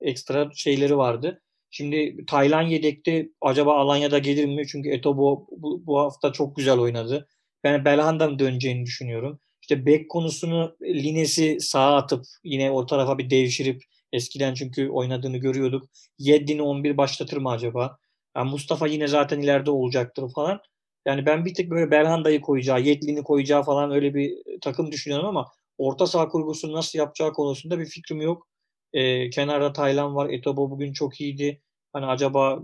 ekstra 0.00 0.50
şeyleri 0.54 0.96
vardı. 0.96 1.42
Şimdi 1.70 2.26
Taylan 2.26 2.62
yedekte 2.62 3.28
acaba 3.40 3.76
Alanya'da 3.76 4.18
gelir 4.18 4.46
mi? 4.46 4.66
Çünkü 4.66 4.88
Etobo 4.90 5.46
bu, 5.50 5.86
bu 5.86 5.98
hafta 5.98 6.32
çok 6.32 6.56
güzel 6.56 6.78
oynadı. 6.78 7.28
Ben 7.64 7.84
Belhanda'nın 7.84 8.38
döneceğini 8.38 8.86
düşünüyorum. 8.86 9.40
İşte 9.62 9.86
bek 9.86 10.10
konusunu 10.10 10.76
Lines'i 10.82 11.56
sağa 11.60 11.96
atıp 11.96 12.24
yine 12.44 12.70
o 12.70 12.86
tarafa 12.86 13.18
bir 13.18 13.30
devşirip 13.30 13.82
eskiden 14.12 14.54
çünkü 14.54 14.88
oynadığını 14.88 15.36
görüyorduk. 15.38 15.88
Yeddin'i 16.18 16.62
11 16.62 16.96
başlatır 16.96 17.36
mı 17.36 17.50
acaba? 17.50 17.98
Yani 18.36 18.50
Mustafa 18.50 18.86
yine 18.86 19.08
zaten 19.08 19.40
ileride 19.40 19.70
olacaktır 19.70 20.32
falan. 20.34 20.60
Yani 21.06 21.26
ben 21.26 21.44
bir 21.44 21.54
tık 21.54 21.70
böyle 21.70 21.90
Belhanda'yı 21.90 22.40
koyacağı, 22.40 22.80
Yedlin'i 22.80 23.22
koyacağı 23.22 23.62
falan 23.62 23.90
öyle 23.90 24.14
bir 24.14 24.32
takım 24.60 24.92
düşünüyorum 24.92 25.26
ama 25.26 25.46
orta 25.78 26.06
saha 26.06 26.28
kurgusunu 26.28 26.72
nasıl 26.72 26.98
yapacağı 26.98 27.32
konusunda 27.32 27.78
bir 27.78 27.86
fikrim 27.86 28.20
yok. 28.20 28.48
Ee, 28.92 29.30
kenarda 29.30 29.72
Taylan 29.72 30.14
var. 30.16 30.30
Etobo 30.30 30.70
bugün 30.70 30.92
çok 30.92 31.20
iyiydi. 31.20 31.62
Hani 31.92 32.06
acaba 32.06 32.62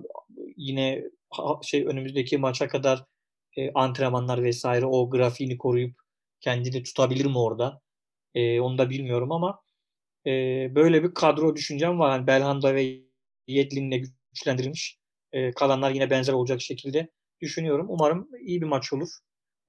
yine 0.56 1.04
şey 1.62 1.86
önümüzdeki 1.86 2.38
maça 2.38 2.68
kadar 2.68 3.04
e, 3.56 3.72
antrenmanlar 3.72 4.42
vesaire 4.42 4.86
o 4.86 5.10
grafiğini 5.10 5.58
koruyup 5.58 5.94
kendini 6.40 6.82
tutabilir 6.82 7.26
mi 7.26 7.38
orada? 7.38 7.80
E, 8.34 8.60
onu 8.60 8.78
da 8.78 8.90
bilmiyorum 8.90 9.32
ama 9.32 9.60
e, 10.26 10.30
böyle 10.74 11.04
bir 11.04 11.14
kadro 11.14 11.56
düşüncem 11.56 11.98
var. 11.98 12.12
Yani 12.18 12.26
Belhanda 12.26 12.74
ve 12.74 13.00
Yedlin'le 13.46 14.02
güçlendirilmiş. 14.34 14.98
E, 15.32 15.50
kalanlar 15.52 15.90
yine 15.90 16.10
benzer 16.10 16.32
olacak 16.32 16.60
şekilde 16.60 17.10
düşünüyorum. 17.40 17.86
Umarım 17.90 18.28
iyi 18.40 18.60
bir 18.62 18.66
maç 18.66 18.92
olur. 18.92 19.08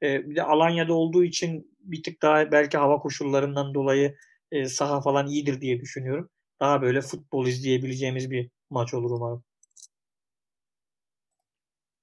E, 0.04 0.30
bir 0.30 0.36
de 0.36 0.44
Alanya'da 0.44 0.94
olduğu 0.94 1.24
için 1.24 1.78
bir 1.80 2.04
tık 2.04 2.22
daha 2.22 2.52
belki 2.52 2.78
hava 2.78 3.00
koşullarından 3.00 3.74
dolayı 3.74 4.16
e, 4.52 4.66
saha 4.66 5.02
falan 5.02 5.28
iyidir 5.28 5.62
diye 5.62 5.82
düşünüyorum. 5.82 6.30
Daha 6.64 6.82
böyle 6.82 7.02
futbol 7.02 7.48
izleyebileceğimiz 7.48 8.32
bir 8.32 8.50
maç 8.70 8.94
olur 8.94 9.12
umarım. 9.12 9.44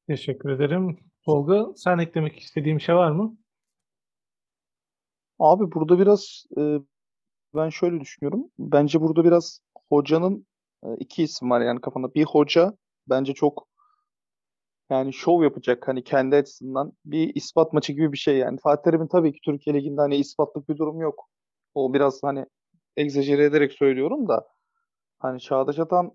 Teşekkür 0.06 0.50
ederim. 0.50 0.98
Tolga 1.24 1.66
sen 1.76 1.98
eklemek 1.98 2.38
istediğin 2.38 2.76
bir 2.76 2.82
şey 2.82 2.94
var 2.94 3.10
mı? 3.10 3.36
Abi 5.38 5.72
burada 5.72 5.98
biraz 5.98 6.44
e, 6.58 6.78
ben 7.54 7.68
şöyle 7.68 8.00
düşünüyorum. 8.00 8.50
Bence 8.58 9.00
burada 9.00 9.24
biraz 9.24 9.60
hocanın 9.88 10.46
e, 10.84 10.94
iki 10.96 11.22
isim 11.22 11.50
var 11.50 11.60
yani 11.60 11.80
kafanda. 11.80 12.14
Bir 12.14 12.24
hoca 12.24 12.72
bence 13.08 13.34
çok 13.34 13.68
yani 14.90 15.12
şov 15.12 15.42
yapacak 15.42 15.88
hani 15.88 16.04
kendi 16.04 16.36
açısından 16.36 16.92
bir 17.04 17.34
ispat 17.34 17.72
maçı 17.72 17.92
gibi 17.92 18.12
bir 18.12 18.18
şey 18.18 18.36
yani. 18.38 18.58
Fatih 18.62 18.82
Terim'in 18.82 19.08
tabii 19.08 19.32
ki 19.32 19.40
Türkiye 19.44 19.76
Ligi'nde 19.76 20.00
hani 20.00 20.16
ispatlık 20.16 20.68
bir 20.68 20.76
durum 20.76 21.00
yok. 21.00 21.28
O 21.74 21.94
biraz 21.94 22.22
hani 22.22 22.46
egzajere 22.96 23.44
ederek 23.44 23.72
söylüyorum 23.72 24.28
da 24.28 24.48
hani 25.18 25.40
Çağdaş 25.40 25.78
Atan 25.78 26.12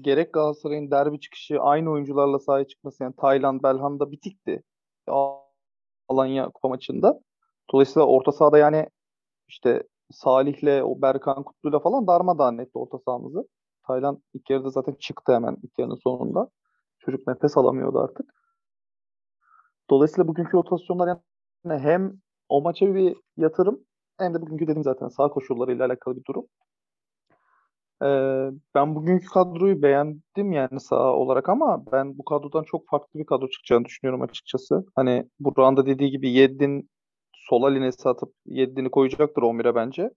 gerek 0.00 0.32
Galatasaray'ın 0.32 0.90
derbi 0.90 1.20
çıkışı 1.20 1.60
aynı 1.60 1.90
oyuncularla 1.90 2.38
sahaya 2.38 2.66
çıkması 2.66 3.02
yani 3.02 3.14
Tayland, 3.16 3.62
Belhanda 3.62 4.10
bitikti. 4.10 4.62
Alanya 6.08 6.50
kupa 6.50 6.68
maçında. 6.68 7.20
Dolayısıyla 7.72 8.06
orta 8.06 8.32
sahada 8.32 8.58
yani 8.58 8.88
işte 9.48 9.82
Salih'le 10.10 10.82
o 10.82 11.02
Berkan 11.02 11.44
Kutlu'yla 11.44 11.80
falan 11.80 12.06
darmadağın 12.06 12.58
etti 12.58 12.78
orta 12.78 12.98
sahamızı. 12.98 13.48
Tayland 13.86 14.18
ilk 14.34 14.50
yarıda 14.50 14.70
zaten 14.70 14.94
çıktı 14.94 15.32
hemen 15.34 15.56
ilk 15.62 15.78
yarının 15.78 15.98
sonunda. 16.04 16.48
Çocuk 16.98 17.26
nefes 17.26 17.56
alamıyordu 17.56 17.98
artık. 17.98 18.26
Dolayısıyla 19.90 20.28
bugünkü 20.28 20.52
rotasyonlar 20.52 21.18
yani 21.64 21.80
hem 21.80 22.12
o 22.48 22.62
maça 22.62 22.94
bir 22.94 23.16
yatırım 23.36 23.84
hem 24.18 24.34
de 24.34 24.40
bugünkü 24.40 24.66
dedim 24.66 24.84
zaten 24.84 25.08
sağ 25.08 25.28
koşullarıyla 25.28 25.86
alakalı 25.86 26.16
bir 26.16 26.24
durum. 26.24 26.46
Ee, 28.02 28.50
ben 28.74 28.94
bugünkü 28.94 29.26
kadroyu 29.26 29.82
beğendim 29.82 30.52
yani 30.52 30.80
sağ 30.80 31.12
olarak 31.12 31.48
ama 31.48 31.84
ben 31.92 32.18
bu 32.18 32.24
kadrodan 32.24 32.62
çok 32.62 32.88
farklı 32.88 33.20
bir 33.20 33.26
kadro 33.26 33.48
çıkacağını 33.48 33.84
düşünüyorum 33.84 34.22
açıkçası. 34.22 34.84
Hani 34.94 35.28
Burak'ın 35.40 35.86
dediği 35.86 36.10
gibi 36.10 36.30
Yeddin 36.30 36.90
sola 37.32 37.68
linesi 37.68 38.08
atıp 38.08 38.32
Yeddin'i 38.46 38.90
koyacaktır 38.90 39.42
11'e 39.42 39.74
bence. 39.74 40.10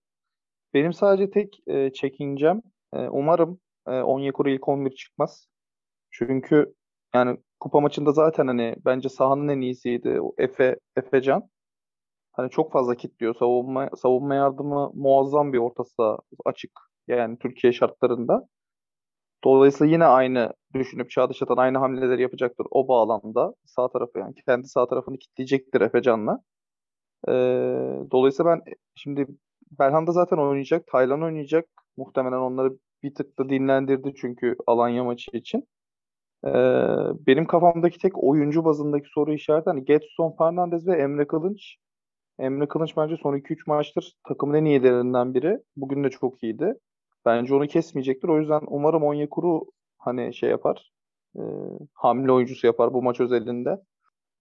Benim 0.74 0.94
sadece 0.94 1.30
tek 1.32 1.60
e, 1.68 1.94
çekincem 1.94 2.62
e, 2.94 3.10
umarım 3.10 3.60
e, 3.88 3.92
Onyekuru 3.92 4.50
ilk 4.50 4.68
11 4.68 4.92
çıkmaz. 4.92 5.48
Çünkü 6.12 6.74
yani 7.16 7.38
kupa 7.60 7.80
maçında 7.80 8.12
zaten 8.12 8.48
hani 8.48 8.76
bence 8.86 9.10
sahanın 9.10 9.48
en 9.48 9.62
iyisiydi. 9.62 10.22
O 10.22 10.34
Efe, 10.38 10.78
Efecan. 10.98 11.50
Hani 12.38 12.50
çok 12.50 12.72
fazla 12.74 12.96
kitliyor. 12.96 13.36
Savunma, 13.36 13.90
savunma 13.98 14.36
yardımı 14.36 14.92
muazzam 14.96 15.54
bir 15.54 15.58
orta 15.58 15.84
saha 15.84 16.18
açık. 16.46 16.72
Yani 17.08 17.38
Türkiye 17.40 17.74
şartlarında. 17.74 18.48
Dolayısıyla 19.44 19.94
yine 19.94 20.06
aynı 20.06 20.54
düşünüp 20.74 21.10
Çağdaş 21.12 21.42
Atan 21.42 21.58
aynı 21.58 21.78
hamleleri 21.78 22.22
yapacaktır 22.22 22.68
o 22.72 22.88
bağlamda. 22.88 23.54
Sağ 23.66 23.90
tarafı 23.90 24.20
yani 24.20 24.36
kendi 24.48 24.68
sağ 24.68 24.88
tarafını 24.88 25.18
kitleyecektir 25.18 25.82
Efecan'la. 25.82 26.40
Ee, 27.28 27.32
dolayısıyla 28.12 28.52
ben 28.52 28.74
şimdi 28.96 29.28
Belhanda 29.80 30.12
zaten 30.12 30.38
oynayacak. 30.38 30.88
Taylan 30.88 31.24
oynayacak. 31.24 31.66
Muhtemelen 31.98 32.38
onları 32.38 32.78
bir 33.04 33.16
tık 33.16 33.40
da 33.40 33.50
dinlendirdi 33.50 34.14
çünkü 34.22 34.56
Alanya 34.68 35.04
maçı 35.04 35.32
için. 35.38 35.68
Ee, 36.46 36.50
benim 37.28 37.48
kafamdaki 37.48 38.00
tek 38.00 38.24
oyuncu 38.24 38.66
bazındaki 38.66 39.10
soru 39.10 39.34
işareti 39.34 39.70
hani 39.70 39.86
Getson 39.86 40.36
Fernandez 40.38 40.88
ve 40.88 40.96
Emre 41.02 41.28
Kılınç. 41.28 41.78
Emre 42.40 42.68
Kılınç 42.68 42.98
bence 42.98 43.18
son 43.18 43.38
2-3 43.38 43.58
maçtır 43.68 44.16
takımın 44.28 44.54
en 44.54 44.66
iyilerinden 44.66 45.34
biri. 45.34 45.60
Bugün 45.76 46.04
de 46.04 46.10
çok 46.10 46.44
iyiydi. 46.44 46.74
Bence 47.26 47.56
onu 47.56 47.68
kesmeyecektir. 47.68 48.28
O 48.28 48.40
yüzden 48.40 48.62
umarım 48.68 49.04
Onyekuru 49.04 49.66
hani 49.98 50.34
şey 50.34 50.50
yapar. 50.50 50.92
E, 51.36 51.42
hamle 51.94 52.32
oyuncusu 52.32 52.68
yapar 52.68 52.94
bu 52.94 53.04
maç 53.04 53.20
özelinde. 53.20 53.70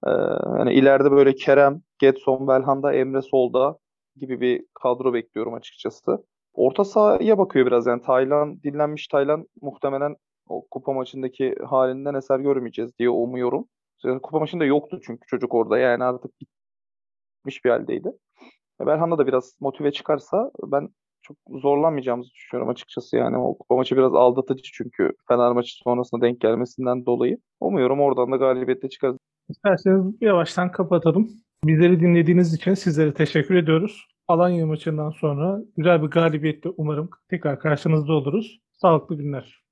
E, 0.07 0.11
yani 0.59 0.75
ileride 0.75 1.11
böyle 1.11 1.35
Kerem, 1.35 1.83
Getson, 1.99 2.49
Belhanda, 2.49 2.93
Emre 2.95 3.23
solda 3.23 3.79
gibi 4.17 4.41
bir 4.41 4.65
kadro 4.75 5.15
bekliyorum 5.15 5.55
açıkçası. 5.55 6.25
Orta 6.55 6.85
sahaya 6.85 7.39
bakıyor 7.39 7.67
biraz 7.67 7.87
yani 7.87 8.03
Taylan 8.03 8.63
dinlenmiş 8.63 9.09
Taylan 9.09 9.47
muhtemelen 9.63 10.17
o 10.49 10.67
kupa 10.71 10.93
maçındaki 10.93 11.55
halinden 11.67 12.15
eser 12.15 12.39
görmeyeceğiz 12.39 12.99
diye 12.99 13.11
umuyorum. 13.11 13.69
Kupa 14.23 14.39
maçında 14.39 14.65
yoktu 14.65 15.01
çünkü 15.07 15.27
çocuk 15.27 15.55
orada 15.55 15.79
yani 15.79 16.05
artık 16.05 16.31
bitmiş 17.47 17.65
bir 17.65 17.71
haldeydi. 17.71 18.09
Belhanda 18.81 19.19
da 19.19 19.27
biraz 19.27 19.57
motive 19.61 19.93
çıkarsa 19.93 20.51
ben 20.63 20.89
çok 21.23 21.37
zorlanmayacağımızı 21.63 22.31
düşünüyorum 22.31 22.69
açıkçası 22.71 23.17
yani. 23.17 23.37
O 23.37 23.59
kupa 23.59 23.77
maçı 23.77 23.97
biraz 23.97 24.15
aldatıcı 24.15 24.63
çünkü 24.73 25.13
Fener 25.29 25.53
maçı 25.53 25.77
sonrasında 25.85 26.27
denk 26.27 26.41
gelmesinden 26.41 27.07
dolayı. 27.07 27.39
Umuyorum 27.61 28.01
oradan 28.01 28.33
da 28.33 28.37
galibiyetle 28.37 28.89
çıkarız. 28.89 29.17
İsterseniz 29.49 30.15
yavaştan 30.21 30.73
kapatalım. 30.73 31.29
Bizleri 31.65 32.01
dinlediğiniz 32.01 32.55
için 32.55 32.75
sizlere 32.75 33.15
teşekkür 33.15 33.55
ediyoruz. 33.55 34.07
Alanya 34.29 34.67
maçından 34.67 35.11
sonra 35.11 35.59
güzel 35.77 36.03
bir 36.03 36.07
galibiyetle 36.07 36.71
umarım 36.77 37.11
tekrar 37.31 37.61
karşınızda 37.61 38.13
oluruz. 38.13 38.61
Sağlıklı 38.73 39.17
günler. 39.17 39.66